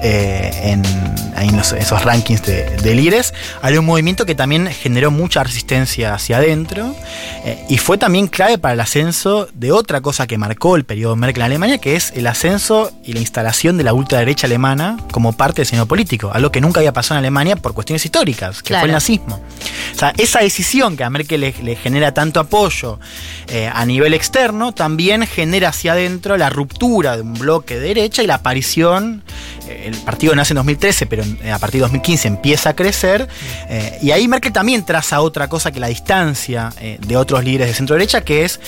eh, 0.02 0.50
en, 0.62 0.84
esos 1.78 2.04
rankings 2.04 2.42
de, 2.42 2.64
de 2.76 2.94
líderes. 2.94 3.32
Había 3.62 3.80
un 3.80 3.86
movimiento 3.86 4.26
que 4.26 4.34
también 4.34 4.66
generó 4.66 5.10
mucha 5.10 5.42
resistencia 5.42 6.14
hacia 6.14 6.38
adentro 6.38 6.94
y 7.68 7.78
fue 7.78 7.98
también 7.98 8.26
clave 8.26 8.58
para 8.58 8.74
el 8.74 8.80
ascenso 8.80 9.48
de 9.54 9.72
otra 9.72 10.00
cosa 10.00 10.26
que 10.26 10.38
marcó 10.38 10.76
el 10.76 10.84
periodo 10.84 11.16
Merkel 11.16 11.42
en 11.42 11.46
Alemania, 11.46 11.78
que 11.78 11.96
es 11.96 12.12
el 12.14 12.26
ascenso 12.26 12.92
y 13.04 13.12
la 13.12 13.20
instalación 13.20 13.78
de 13.78 13.84
la 13.84 13.94
ultraderecha 13.94 14.46
alemana 14.46 14.98
como 15.12 15.32
parte 15.32 15.62
del 15.62 15.66
señor 15.66 15.86
político, 15.88 16.30
algo 16.32 16.50
que 16.50 16.60
nunca 16.60 16.80
había 16.80 16.92
pasado 16.92 17.16
en 17.18 17.24
Alemania 17.24 17.56
por 17.56 17.72
cuestiones 17.74 18.04
históricas, 18.04 18.62
que 18.62 18.68
Claro. 18.68 18.82
fue 18.82 18.88
el 18.88 18.92
nazismo. 18.92 19.40
O 19.94 19.98
sea, 19.98 20.12
esa 20.18 20.40
decisión 20.40 20.96
que 20.96 21.04
a 21.04 21.10
Merkel 21.10 21.40
le, 21.40 21.54
le 21.62 21.76
genera 21.76 22.12
tanto 22.12 22.40
apoyo 22.40 22.98
eh, 23.48 23.70
a 23.72 23.84
nivel 23.86 24.12
externo, 24.14 24.72
también 24.72 25.26
genera 25.26 25.70
hacia 25.70 25.92
adentro 25.92 26.36
la 26.36 26.50
ruptura 26.50 27.16
de 27.16 27.22
un 27.22 27.34
bloque 27.34 27.74
de 27.78 27.88
derecha 27.88 28.22
y 28.22 28.26
la 28.26 28.34
aparición, 28.36 29.22
eh, 29.68 29.84
el 29.86 29.96
partido 29.98 30.34
nace 30.34 30.52
en 30.52 30.56
2013, 30.56 31.06
pero 31.06 31.22
en- 31.22 31.50
a 31.50 31.58
partir 31.58 31.78
de 31.80 31.82
2015 31.82 32.28
empieza 32.28 32.70
a 32.70 32.76
crecer, 32.76 33.28
eh, 33.68 33.98
y 34.02 34.10
ahí 34.10 34.28
Merkel 34.28 34.52
también 34.52 34.84
traza 34.84 35.20
otra 35.20 35.48
cosa 35.48 35.70
que 35.72 35.80
la 35.80 35.86
distancia 35.88 36.72
eh, 36.80 36.98
de 37.06 37.16
otros 37.16 37.42
líderes 37.44 37.68
de 37.68 37.74
centro 37.74 37.94
derecha, 37.96 38.20
que 38.22 38.44
es 38.44 38.60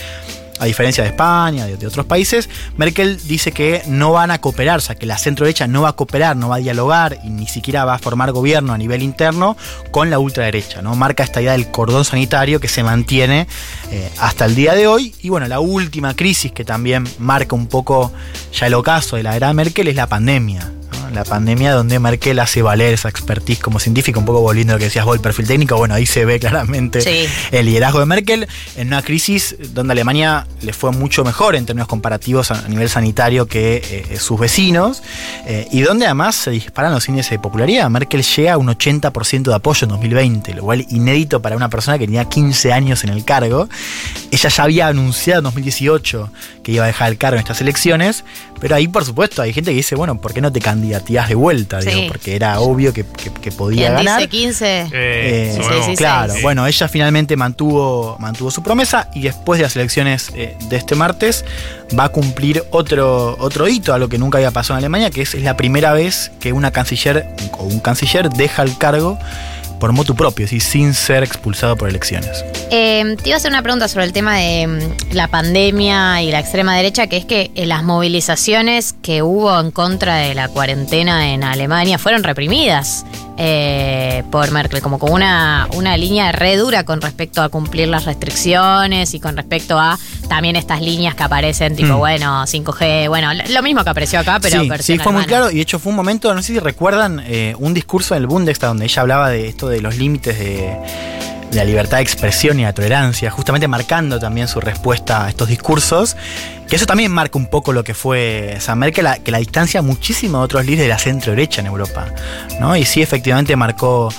a 0.58 0.64
diferencia 0.64 1.02
de 1.04 1.10
España, 1.10 1.66
de, 1.66 1.76
de 1.76 1.86
otros 1.86 2.06
países, 2.06 2.48
Merkel 2.76 3.18
dice 3.26 3.52
que 3.52 3.82
no 3.86 4.12
van 4.12 4.30
a 4.30 4.40
cooperar, 4.40 4.78
o 4.78 4.80
sea, 4.80 4.94
que 4.94 5.06
la 5.06 5.18
centro 5.18 5.46
derecha 5.46 5.66
no 5.66 5.82
va 5.82 5.90
a 5.90 5.92
cooperar, 5.92 6.36
no 6.36 6.48
va 6.48 6.56
a 6.56 6.58
dialogar 6.58 7.18
y 7.24 7.30
ni 7.30 7.46
siquiera 7.46 7.84
va 7.84 7.94
a 7.94 7.98
formar 7.98 8.32
gobierno 8.32 8.72
a 8.72 8.78
nivel 8.78 9.02
interno 9.02 9.56
con 9.90 10.10
la 10.10 10.18
ultraderecha, 10.18 10.82
¿no? 10.82 10.94
Marca 10.94 11.22
esta 11.22 11.40
idea 11.40 11.52
del 11.52 11.70
cordón 11.70 12.04
sanitario 12.04 12.60
que 12.60 12.68
se 12.68 12.82
mantiene 12.82 13.46
eh, 13.90 14.10
hasta 14.18 14.44
el 14.44 14.54
día 14.54 14.74
de 14.74 14.86
hoy. 14.86 15.14
Y 15.22 15.28
bueno, 15.28 15.46
la 15.48 15.60
última 15.60 16.14
crisis 16.14 16.52
que 16.52 16.64
también 16.64 17.08
marca 17.18 17.54
un 17.54 17.66
poco 17.66 18.12
ya 18.52 18.66
el 18.66 18.74
ocaso 18.74 19.16
de 19.16 19.22
la 19.22 19.36
era 19.36 19.52
Merkel 19.52 19.88
es 19.88 19.96
la 19.96 20.06
pandemia. 20.06 20.77
¿No? 21.08 21.14
la 21.14 21.24
pandemia, 21.24 21.72
donde 21.72 21.98
Merkel 21.98 22.38
hace 22.38 22.62
valer 22.62 22.94
esa 22.94 23.08
expertise 23.08 23.58
como 23.58 23.80
científica, 23.80 24.18
un 24.18 24.24
poco 24.24 24.40
volviendo 24.40 24.72
a 24.72 24.76
lo 24.76 24.78
que 24.78 24.84
decías 24.86 25.04
vos, 25.04 25.14
el 25.16 25.20
perfil 25.20 25.46
técnico, 25.46 25.76
bueno, 25.76 25.94
ahí 25.94 26.06
se 26.06 26.24
ve 26.24 26.38
claramente 26.38 27.00
Sí. 27.00 27.26
el 27.50 27.66
liderazgo 27.66 28.00
de 28.00 28.06
Merkel 28.06 28.48
en 28.76 28.88
una 28.88 29.02
crisis 29.02 29.56
donde 29.74 29.92
Alemania 29.92 30.46
le 30.62 30.72
fue 30.72 30.90
mucho 30.92 31.24
mejor 31.24 31.56
en 31.56 31.66
términos 31.66 31.88
comparativos 31.88 32.50
a 32.50 32.68
nivel 32.68 32.88
sanitario 32.88 33.46
que 33.46 34.06
eh, 34.10 34.18
sus 34.18 34.38
vecinos, 34.38 35.02
eh, 35.46 35.66
y 35.72 35.80
donde 35.82 36.06
además 36.06 36.34
se 36.36 36.50
disparan 36.50 36.92
los 36.92 37.08
índices 37.08 37.30
de 37.32 37.38
popularidad. 37.38 37.88
Merkel 37.90 38.22
llega 38.22 38.54
a 38.54 38.58
un 38.58 38.68
80% 38.68 39.42
de 39.50 39.54
apoyo 39.54 39.84
en 39.84 39.90
2020, 39.90 40.54
lo 40.54 40.62
cual 40.62 40.86
inédito 40.90 41.40
para 41.42 41.56
una 41.56 41.68
persona 41.68 41.98
que 41.98 42.06
tenía 42.06 42.24
15 42.26 42.72
años 42.72 43.04
en 43.04 43.10
el 43.10 43.24
cargo. 43.24 43.68
Ella 44.30 44.48
ya 44.48 44.62
había 44.62 44.86
anunciado 44.88 45.40
en 45.40 45.44
2018 45.44 46.30
que 46.62 46.72
iba 46.72 46.84
a 46.84 46.86
dejar 46.86 47.10
el 47.10 47.18
cargo 47.18 47.36
en 47.36 47.40
estas 47.40 47.60
elecciones, 47.60 48.24
pero 48.60 48.74
ahí 48.76 48.88
por 48.88 49.04
supuesto 49.04 49.42
hay 49.42 49.52
gente 49.52 49.70
que 49.70 49.76
dice, 49.76 49.94
bueno, 49.94 50.20
¿por 50.20 50.32
qué 50.34 50.40
no 50.40 50.52
te 50.52 50.60
candidatías 50.60 51.28
de 51.28 51.34
vuelta? 51.34 51.80
Sí. 51.82 51.90
Digo, 51.90 52.08
porque 52.08 52.36
era 52.36 52.60
obvio 52.60 52.92
que, 52.92 53.04
que- 53.04 53.30
que 53.32 53.52
podía 53.52 53.86
¿Quién 53.94 54.04
ganar. 54.04 54.18
dice 54.20 54.28
15? 54.30 54.80
Eh, 54.80 54.88
Eh, 54.92 55.60
sí, 55.62 55.74
sí, 55.86 55.96
claro, 55.96 56.34
sí. 56.34 56.42
bueno, 56.42 56.66
ella 56.66 56.88
finalmente 56.88 57.36
mantuvo, 57.36 58.16
mantuvo 58.18 58.50
su 58.50 58.62
promesa 58.62 59.08
y 59.14 59.22
después 59.22 59.58
de 59.58 59.62
las 59.64 59.76
elecciones 59.76 60.30
eh, 60.34 60.56
de 60.68 60.76
este 60.76 60.94
martes 60.94 61.44
va 61.98 62.04
a 62.04 62.08
cumplir 62.10 62.64
otro, 62.70 63.36
otro 63.38 63.68
hito, 63.68 63.94
algo 63.94 64.08
que 64.08 64.18
nunca 64.18 64.38
había 64.38 64.50
pasado 64.50 64.74
en 64.78 64.84
Alemania, 64.84 65.10
que 65.10 65.22
es, 65.22 65.34
es 65.34 65.42
la 65.42 65.56
primera 65.56 65.92
vez 65.92 66.30
que 66.40 66.52
una 66.52 66.70
canciller 66.70 67.26
o 67.58 67.64
un 67.64 67.80
canciller 67.80 68.28
deja 68.30 68.62
el 68.62 68.76
cargo 68.78 69.18
por 69.78 69.92
motu 69.92 70.14
propio, 70.14 70.44
decir, 70.44 70.60
sin 70.60 70.94
ser 70.94 71.22
expulsado 71.22 71.76
por 71.76 71.88
elecciones. 71.88 72.44
Eh, 72.70 73.16
te 73.22 73.28
iba 73.28 73.36
a 73.36 73.38
hacer 73.38 73.50
una 73.50 73.62
pregunta 73.62 73.88
sobre 73.88 74.04
el 74.04 74.12
tema 74.12 74.36
de 74.36 74.66
mm, 74.66 75.14
la 75.14 75.28
pandemia 75.28 76.22
y 76.22 76.30
la 76.30 76.40
extrema 76.40 76.76
derecha, 76.76 77.06
que 77.06 77.16
es 77.16 77.24
que 77.24 77.50
eh, 77.54 77.66
las 77.66 77.82
movilizaciones 77.82 78.94
que 79.02 79.22
hubo 79.22 79.58
en 79.58 79.70
contra 79.70 80.16
de 80.16 80.34
la 80.34 80.48
cuarentena 80.48 81.32
en 81.32 81.44
Alemania 81.44 81.98
fueron 81.98 82.22
reprimidas 82.22 83.04
eh, 83.40 84.24
por 84.30 84.50
Merkel, 84.50 84.82
como 84.82 84.98
con 84.98 85.12
una, 85.12 85.68
una 85.74 85.96
línea 85.96 86.32
re 86.32 86.56
dura 86.56 86.84
con 86.84 87.00
respecto 87.00 87.40
a 87.40 87.48
cumplir 87.48 87.86
las 87.88 88.04
restricciones 88.04 89.14
y 89.14 89.20
con 89.20 89.36
respecto 89.36 89.78
a 89.78 89.98
también 90.28 90.56
estas 90.56 90.80
líneas 90.82 91.14
que 91.14 91.22
aparecen, 91.22 91.76
tipo, 91.76 91.94
Mm. 91.94 91.98
bueno, 91.98 92.46
5G, 92.46 93.08
bueno, 93.08 93.30
lo 93.48 93.62
mismo 93.62 93.84
que 93.84 93.90
apareció 93.90 94.20
acá, 94.20 94.38
pero 94.40 94.62
sí, 94.62 94.70
sí, 94.80 94.98
fue 94.98 95.12
muy 95.12 95.24
claro 95.24 95.50
y 95.50 95.54
de 95.54 95.60
hecho 95.62 95.78
fue 95.78 95.90
un 95.90 95.96
momento, 95.96 96.34
no 96.34 96.42
sé 96.42 96.54
si 96.54 96.58
recuerdan, 96.58 97.22
eh, 97.26 97.54
un 97.58 97.72
discurso 97.74 98.14
en 98.14 98.22
el 98.22 98.26
Bundestag 98.26 98.70
donde 98.70 98.84
ella 98.86 99.02
hablaba 99.02 99.30
de 99.30 99.48
esto 99.48 99.68
de 99.68 99.80
los 99.80 99.96
límites 99.96 100.38
de, 100.38 100.76
la 101.52 101.64
libertad 101.64 101.98
de 101.98 102.02
expresión 102.02 102.60
y 102.60 102.62
la 102.62 102.72
tolerancia, 102.72 103.30
justamente 103.30 103.68
marcando 103.68 104.18
también 104.18 104.48
su 104.48 104.60
respuesta 104.60 105.24
a 105.24 105.28
estos 105.28 105.48
discursos, 105.48 106.16
que 106.68 106.76
eso 106.76 106.86
también 106.86 107.10
marca 107.10 107.38
un 107.38 107.46
poco 107.46 107.72
lo 107.72 107.84
que 107.84 107.94
fue 107.94 108.56
sea, 108.60 108.74
Merkel, 108.74 109.04
la, 109.04 109.18
que 109.18 109.30
la 109.30 109.38
distancia 109.38 109.82
muchísimo 109.82 110.38
de 110.38 110.44
otros 110.44 110.64
líderes 110.64 110.84
de 110.84 110.88
la 110.88 110.98
centro 110.98 111.32
derecha 111.32 111.60
en 111.60 111.66
Europa, 111.66 112.06
¿no? 112.60 112.76
Y 112.76 112.84
sí, 112.84 113.00
efectivamente 113.02 113.56
marcó 113.56 114.10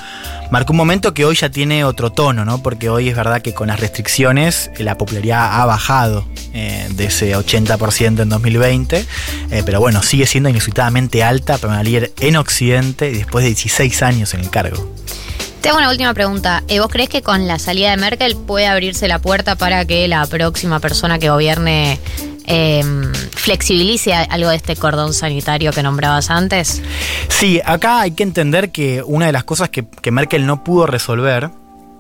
marcó 0.50 0.74
un 0.74 0.78
momento 0.78 1.14
que 1.14 1.26
hoy 1.26 1.36
ya 1.36 1.50
tiene 1.50 1.84
otro 1.84 2.12
tono, 2.12 2.46
¿no? 2.46 2.62
Porque 2.62 2.90
hoy 2.90 3.10
es 3.10 3.16
verdad 3.16 3.42
que 3.42 3.54
con 3.54 3.68
las 3.68 3.80
restricciones 3.80 4.72
eh, 4.78 4.84
la 4.84 4.98
popularidad 4.98 5.62
ha 5.62 5.66
bajado 5.66 6.26
eh, 6.54 6.88
de 6.92 7.06
ese 7.06 7.36
80% 7.36 8.22
en 8.22 8.30
2020, 8.30 9.06
eh, 9.52 9.64
pero 9.66 9.80
bueno, 9.80 10.02
sigue 10.02 10.26
siendo 10.26 10.50
inusitablemente 10.50 11.24
alta 11.24 11.58
para 11.58 11.74
una 11.74 11.84
líder 11.84 12.12
en 12.20 12.36
Occidente 12.36 13.12
después 13.12 13.44
de 13.44 13.50
16 13.50 14.02
años 14.04 14.34
en 14.34 14.42
el 14.42 14.50
cargo. 14.50 14.92
Te 15.62 15.70
hago 15.70 15.78
una 15.78 15.90
última 15.90 16.14
pregunta. 16.14 16.64
Eh, 16.70 16.80
¿Vos 16.80 16.90
crees 16.90 17.10
que 17.10 17.22
con 17.22 17.46
la 17.46 17.60
salida 17.60 17.92
de 17.92 17.98
Merkel 17.98 18.36
puede 18.38 18.68
abrirse 18.68 19.08
la 19.10 19.20
puerta 19.20 19.56
para 19.56 19.84
que 19.86 20.08
la 20.08 20.26
próxima 20.26 20.80
persona 20.80 21.20
que 21.20 21.30
gobierne 21.30 22.00
eh, 22.48 22.82
flexibilice 23.36 24.14
algo 24.14 24.50
de 24.50 24.56
este 24.56 24.76
cordón 24.76 25.14
sanitario 25.14 25.72
que 25.72 25.84
nombrabas 25.84 26.30
antes? 26.30 26.82
Sí, 27.28 27.62
acá 27.66 28.02
hay 28.02 28.12
que 28.12 28.24
entender 28.24 28.72
que 28.72 29.04
una 29.06 29.26
de 29.26 29.34
las 29.34 29.44
cosas 29.44 29.70
que, 29.70 29.86
que 29.86 30.12
Merkel 30.12 30.46
no 30.46 30.64
pudo 30.64 30.88
resolver, 30.88 31.52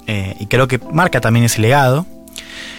eh, 0.08 0.36
y 0.40 0.48
creo 0.48 0.68
que 0.68 0.80
marca 0.92 1.20
también 1.20 1.46
ese 1.46 1.60
legado, 1.62 2.06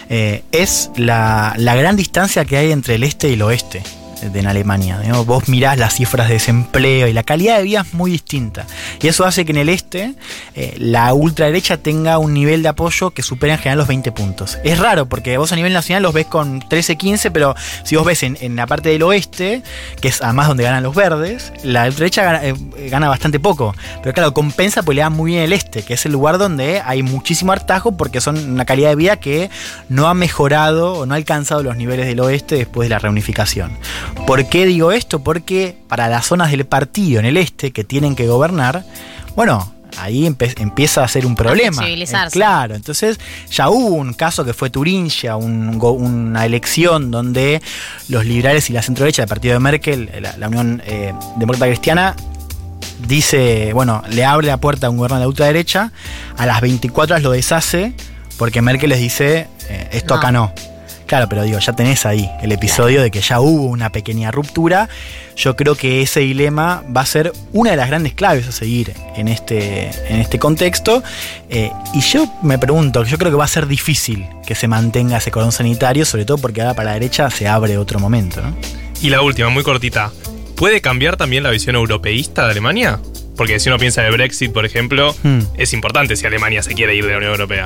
eh, 0.09 0.43
es 0.51 0.89
la, 0.95 1.53
la 1.57 1.75
gran 1.75 1.95
distancia 1.95 2.43
que 2.43 2.57
hay 2.57 2.71
entre 2.71 2.95
el 2.95 3.03
este 3.03 3.29
y 3.29 3.33
el 3.33 3.41
oeste 3.43 3.83
en 4.21 4.47
Alemania. 4.47 4.99
Vos 5.25 5.47
mirás 5.47 5.77
las 5.77 5.95
cifras 5.95 6.27
de 6.27 6.35
desempleo 6.35 7.07
y 7.07 7.13
la 7.13 7.23
calidad 7.23 7.57
de 7.57 7.63
vida 7.63 7.81
es 7.81 7.93
muy 7.93 8.11
distinta. 8.11 8.65
Y 9.01 9.07
eso 9.07 9.25
hace 9.25 9.45
que 9.45 9.51
en 9.51 9.57
el 9.57 9.69
este 9.69 10.13
eh, 10.55 10.75
la 10.77 11.13
ultraderecha 11.13 11.77
tenga 11.77 12.17
un 12.17 12.33
nivel 12.33 12.63
de 12.63 12.69
apoyo 12.69 13.11
que 13.11 13.23
supera 13.23 13.53
en 13.53 13.59
general 13.59 13.79
los 13.79 13.87
20 13.87 14.11
puntos. 14.11 14.57
Es 14.63 14.79
raro 14.79 15.07
porque 15.07 15.37
vos 15.37 15.51
a 15.51 15.55
nivel 15.55 15.73
nacional 15.73 16.03
los 16.03 16.13
ves 16.13 16.27
con 16.27 16.59
13, 16.67 16.95
15, 16.95 17.31
pero 17.31 17.55
si 17.83 17.95
vos 17.95 18.05
ves 18.05 18.23
en, 18.23 18.37
en 18.41 18.55
la 18.55 18.67
parte 18.67 18.89
del 18.89 19.03
oeste, 19.03 19.63
que 19.99 20.07
es 20.07 20.21
además 20.21 20.47
donde 20.47 20.63
ganan 20.63 20.83
los 20.83 20.95
verdes, 20.95 21.51
la 21.63 21.85
ultraderecha 21.85 22.23
gana, 22.23 22.43
eh, 22.43 22.55
gana 22.89 23.09
bastante 23.09 23.39
poco. 23.39 23.75
Pero 24.01 24.13
claro, 24.13 24.33
compensa 24.33 24.83
porque 24.83 24.95
le 24.95 25.01
da 25.01 25.09
muy 25.09 25.31
bien 25.31 25.43
el 25.43 25.53
este, 25.53 25.83
que 25.83 25.95
es 25.95 26.05
el 26.05 26.11
lugar 26.11 26.37
donde 26.37 26.81
hay 26.83 27.03
muchísimo 27.03 27.51
hartajo 27.51 27.97
porque 27.97 28.21
son 28.21 28.37
una 28.37 28.65
calidad 28.65 28.89
de 28.89 28.95
vida 28.95 29.17
que 29.17 29.49
no 29.89 30.07
ha 30.07 30.13
mejorado 30.13 30.93
o 30.93 31.05
no 31.05 31.13
ha 31.13 31.17
alcanzado 31.17 31.63
los 31.63 31.75
niveles 31.75 32.05
del 32.05 32.19
oeste 32.19 32.55
después 32.55 32.87
de 32.87 32.89
la 32.89 32.99
reunificación. 32.99 33.77
¿Por 34.27 34.47
qué 34.47 34.65
digo 34.65 34.91
esto? 34.91 35.23
Porque 35.23 35.75
para 35.87 36.07
las 36.07 36.25
zonas 36.25 36.51
del 36.51 36.65
partido 36.65 37.19
en 37.19 37.25
el 37.25 37.37
este 37.37 37.71
que 37.71 37.83
tienen 37.83 38.15
que 38.15 38.27
gobernar, 38.27 38.85
bueno, 39.35 39.73
ahí 39.97 40.25
empieza 40.25 41.03
a 41.03 41.07
ser 41.07 41.25
un 41.25 41.35
problema. 41.35 41.83
Eh, 41.87 42.05
claro, 42.31 42.75
entonces 42.75 43.19
ya 43.51 43.69
hubo 43.69 43.95
un 43.95 44.13
caso 44.13 44.45
que 44.45 44.53
fue 44.53 44.69
Turingia, 44.69 45.35
un 45.35 45.79
una 45.81 46.45
elección 46.45 47.11
donde 47.11 47.61
los 48.09 48.25
liberales 48.25 48.69
y 48.69 48.73
la 48.73 48.81
centro-derecha 48.81 49.23
del 49.23 49.29
partido 49.29 49.53
de 49.55 49.59
Merkel, 49.59 50.09
la, 50.21 50.37
la 50.37 50.47
Unión 50.47 50.81
eh, 50.85 51.13
Demócrata 51.37 51.65
Cristiana, 51.65 52.15
dice, 53.07 53.73
bueno, 53.73 54.03
le 54.09 54.25
abre 54.25 54.47
la 54.47 54.57
puerta 54.57 54.87
a 54.87 54.89
un 54.89 54.97
gobierno 54.97 55.17
de 55.17 55.21
la 55.21 55.27
ultraderecha, 55.27 55.91
a 56.37 56.45
las 56.45 56.61
24 56.61 57.15
horas 57.15 57.23
lo 57.23 57.31
deshace, 57.31 57.93
porque 58.37 58.61
Merkel 58.61 58.89
les 58.89 58.99
dice, 58.99 59.47
eh, 59.69 59.89
esto 59.91 60.15
No. 60.15 60.19
acá 60.19 60.31
no. 60.31 60.53
Claro, 61.11 61.27
pero 61.27 61.43
digo, 61.43 61.59
ya 61.59 61.73
tenés 61.73 62.05
ahí 62.05 62.31
el 62.41 62.53
episodio 62.53 63.01
de 63.01 63.11
que 63.11 63.19
ya 63.19 63.41
hubo 63.41 63.65
una 63.65 63.89
pequeña 63.89 64.31
ruptura. 64.31 64.87
Yo 65.35 65.57
creo 65.57 65.75
que 65.75 66.01
ese 66.01 66.21
dilema 66.21 66.85
va 66.87 67.01
a 67.01 67.05
ser 67.05 67.33
una 67.51 67.71
de 67.71 67.75
las 67.75 67.89
grandes 67.89 68.13
claves 68.13 68.47
a 68.47 68.53
seguir 68.53 68.93
en 69.17 69.27
este, 69.27 69.89
en 70.07 70.21
este 70.21 70.39
contexto. 70.39 71.03
Eh, 71.49 71.69
y 71.93 71.99
yo 71.99 72.33
me 72.43 72.57
pregunto, 72.57 73.03
yo 73.03 73.17
creo 73.17 73.29
que 73.29 73.35
va 73.35 73.43
a 73.43 73.49
ser 73.49 73.67
difícil 73.67 74.25
que 74.45 74.55
se 74.55 74.69
mantenga 74.69 75.17
ese 75.17 75.31
cordón 75.31 75.51
sanitario, 75.51 76.05
sobre 76.05 76.23
todo 76.23 76.37
porque 76.37 76.61
ahora 76.61 76.75
para 76.75 76.91
la 76.91 76.93
derecha 76.93 77.29
se 77.29 77.45
abre 77.45 77.77
otro 77.77 77.99
momento, 77.99 78.41
¿no? 78.41 78.55
Y 79.01 79.09
la 79.09 79.21
última, 79.21 79.49
muy 79.49 79.63
cortita. 79.63 80.13
¿Puede 80.55 80.79
cambiar 80.79 81.17
también 81.17 81.43
la 81.43 81.49
visión 81.49 81.75
europeísta 81.75 82.45
de 82.45 82.51
Alemania? 82.51 83.01
Porque 83.41 83.59
si 83.59 83.69
uno 83.69 83.79
piensa 83.79 84.01
en 84.01 84.07
el 84.07 84.13
Brexit, 84.13 84.51
por 84.53 84.67
ejemplo, 84.67 85.15
Hmm. 85.23 85.39
es 85.57 85.73
importante 85.73 86.15
si 86.15 86.27
Alemania 86.27 86.61
se 86.61 86.75
quiere 86.75 86.93
ir 86.93 87.03
de 87.05 87.13
la 87.13 87.17
Unión 87.17 87.31
Europea. 87.31 87.65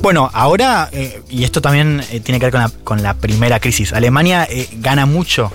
Bueno, 0.00 0.30
ahora, 0.32 0.88
eh, 0.92 1.20
y 1.28 1.42
esto 1.42 1.60
también 1.60 2.00
eh, 2.12 2.20
tiene 2.20 2.38
que 2.38 2.46
ver 2.46 2.52
con 2.52 2.60
la, 2.60 2.70
con 2.84 3.02
la 3.02 3.14
primera 3.14 3.58
crisis, 3.58 3.92
Alemania 3.92 4.46
eh, 4.48 4.68
gana 4.74 5.06
mucho 5.06 5.50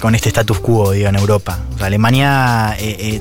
con 0.00 0.14
este 0.16 0.28
status 0.28 0.58
quo, 0.60 0.90
digo, 0.92 1.08
en 1.08 1.14
Europa. 1.16 1.58
O 1.74 1.78
sea, 1.78 1.86
Alemania, 1.86 2.76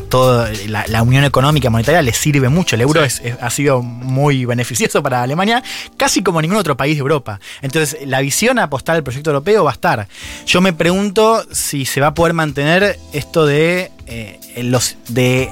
todo, 0.10 0.48
la, 0.68 0.86
la 0.88 1.04
unión 1.04 1.24
económica 1.24 1.70
monetaria 1.70 2.02
le 2.02 2.14
sirve 2.14 2.50
mucho. 2.50 2.76
El 2.76 2.82
euro 2.82 3.04
es- 3.04 3.20
es- 3.24 3.36
ha 3.42 3.50
sido 3.52 3.82
muy 3.84 4.46
beneficioso 4.46 5.02
para 5.04 5.22
Alemania, 5.22 5.62
casi 5.98 6.24
como 6.24 6.42
ningún 6.42 6.58
otro 6.58 6.76
país 6.76 6.96
de 6.96 7.02
Europa. 7.02 7.40
Entonces, 7.62 8.00
la 8.08 8.22
visión 8.22 8.58
a 8.60 8.64
apostar 8.64 8.96
al 8.96 9.04
proyecto 9.04 9.30
europeo 9.32 9.64
va 9.66 9.70
a 9.72 9.74
estar. 9.74 10.08
Yo 10.48 10.60
me 10.62 10.74
pregunto 10.74 11.44
si 11.52 11.86
se 11.86 12.02
va 12.02 12.08
a 12.08 12.14
poder 12.16 12.34
mantener 12.34 12.98
esto 13.14 13.46
de, 13.46 13.92
eh, 14.08 14.40
los, 14.64 14.98
de 15.08 15.50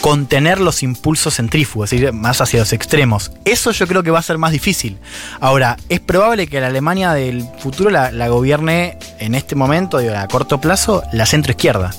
contener 0.00 0.60
los 0.60 0.82
impulsos 0.82 1.36
centrífugos, 1.36 1.92
es 1.92 2.00
decir, 2.00 2.12
más 2.12 2.40
hacia 2.40 2.60
los 2.60 2.72
extremos. 2.72 3.30
Eso 3.44 3.70
yo 3.70 3.86
creo 3.86 4.02
que 4.02 4.10
va 4.10 4.18
a 4.18 4.22
ser 4.22 4.38
más 4.38 4.52
difícil. 4.52 4.98
Ahora, 5.40 5.76
es 5.88 6.00
probable 6.00 6.46
que 6.48 6.60
la 6.60 6.66
Alemania 6.66 7.12
del 7.12 7.46
futuro 7.58 7.90
la, 7.90 8.10
la 8.10 8.28
gobierne 8.28 8.98
en 9.18 9.34
este 9.34 9.54
momento, 9.54 9.98
digo, 9.98 10.16
a 10.16 10.26
corto 10.28 10.60
plazo, 10.60 11.02
la 11.12 11.26
centroizquierda. 11.26 11.92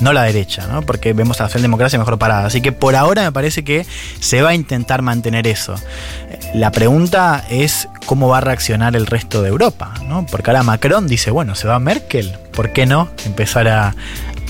No 0.00 0.12
la 0.12 0.22
derecha, 0.24 0.66
¿no? 0.66 0.82
Porque 0.82 1.12
vemos 1.12 1.40
a 1.40 1.48
la 1.48 1.60
democracia 1.60 1.96
mejor 1.96 2.18
parada. 2.18 2.46
Así 2.46 2.60
que 2.60 2.72
por 2.72 2.96
ahora 2.96 3.22
me 3.22 3.30
parece 3.30 3.62
que 3.62 3.86
se 4.18 4.42
va 4.42 4.48
a 4.50 4.54
intentar 4.54 5.00
mantener 5.00 5.46
eso. 5.46 5.76
Eh, 6.28 6.40
La 6.54 6.72
pregunta 6.72 7.44
es 7.48 7.88
cómo 8.06 8.26
va 8.28 8.38
a 8.38 8.40
reaccionar 8.40 8.96
el 8.96 9.06
resto 9.06 9.42
de 9.42 9.50
Europa, 9.50 9.94
¿no? 10.08 10.26
Porque 10.26 10.50
ahora 10.50 10.64
Macron 10.64 11.06
dice, 11.06 11.30
bueno, 11.30 11.54
se 11.54 11.68
va 11.68 11.78
Merkel, 11.78 12.36
¿por 12.52 12.72
qué 12.72 12.84
no 12.84 13.10
empezar 13.26 13.68
a, 13.68 13.94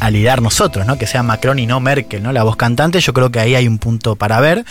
a 0.02 0.10
liderar 0.10 0.42
nosotros, 0.42 0.84
¿no? 0.84 0.98
Que 0.98 1.06
sea 1.06 1.22
Macron 1.22 1.60
y 1.60 1.66
no 1.66 1.78
Merkel, 1.78 2.24
¿no? 2.24 2.32
La 2.32 2.42
voz 2.42 2.56
cantante, 2.56 3.00
yo 3.00 3.12
creo 3.12 3.30
que 3.30 3.38
ahí 3.38 3.54
hay 3.54 3.68
un 3.68 3.78
punto 3.78 4.16
para 4.16 4.40
ver. 4.40 4.64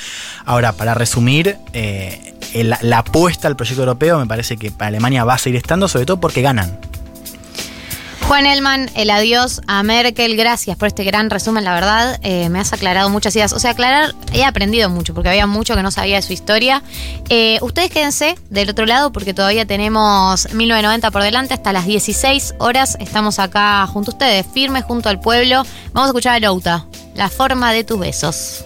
Ahora, 0.43 0.73
para 0.73 0.93
resumir, 0.93 1.55
eh, 1.71 2.35
la 2.53 2.97
apuesta 2.97 3.47
al 3.47 3.55
proyecto 3.55 3.83
europeo 3.83 4.19
me 4.19 4.25
parece 4.25 4.57
que 4.57 4.71
para 4.71 4.89
Alemania 4.89 5.23
va 5.23 5.35
a 5.35 5.37
seguir 5.37 5.55
estando, 5.55 5.87
sobre 5.87 6.05
todo 6.05 6.19
porque 6.19 6.41
ganan. 6.41 6.90
Juan 8.31 8.45
Elman, 8.45 8.89
el 8.95 9.09
adiós 9.09 9.59
a 9.67 9.83
Merkel, 9.83 10.37
gracias 10.37 10.77
por 10.77 10.87
este 10.87 11.03
gran 11.03 11.29
resumen, 11.29 11.65
la 11.65 11.73
verdad, 11.73 12.17
eh, 12.23 12.47
me 12.47 12.59
has 12.59 12.71
aclarado 12.71 13.09
muchas 13.09 13.35
ideas. 13.35 13.51
O 13.51 13.59
sea, 13.59 13.71
aclarar, 13.71 14.15
he 14.31 14.45
aprendido 14.45 14.89
mucho 14.89 15.13
porque 15.13 15.27
había 15.27 15.47
mucho 15.47 15.75
que 15.75 15.83
no 15.83 15.91
sabía 15.91 16.15
de 16.15 16.21
su 16.21 16.31
historia. 16.31 16.81
Eh, 17.27 17.59
ustedes 17.61 17.91
quédense 17.91 18.35
del 18.49 18.69
otro 18.69 18.85
lado 18.85 19.11
porque 19.11 19.33
todavía 19.33 19.65
tenemos 19.65 20.47
1990 20.53 21.11
por 21.11 21.23
delante, 21.23 21.55
hasta 21.55 21.73
las 21.73 21.85
16 21.85 22.55
horas 22.59 22.95
estamos 23.01 23.37
acá 23.37 23.85
junto 23.87 24.11
a 24.11 24.13
ustedes, 24.13 24.45
firmes 24.53 24.85
junto 24.85 25.09
al 25.09 25.19
pueblo. 25.19 25.65
Vamos 25.91 26.07
a 26.07 26.11
escuchar 26.11 26.35
a 26.35 26.39
Louta, 26.39 26.85
la 27.15 27.27
forma 27.27 27.73
de 27.73 27.83
tus 27.83 27.99
besos. 27.99 28.63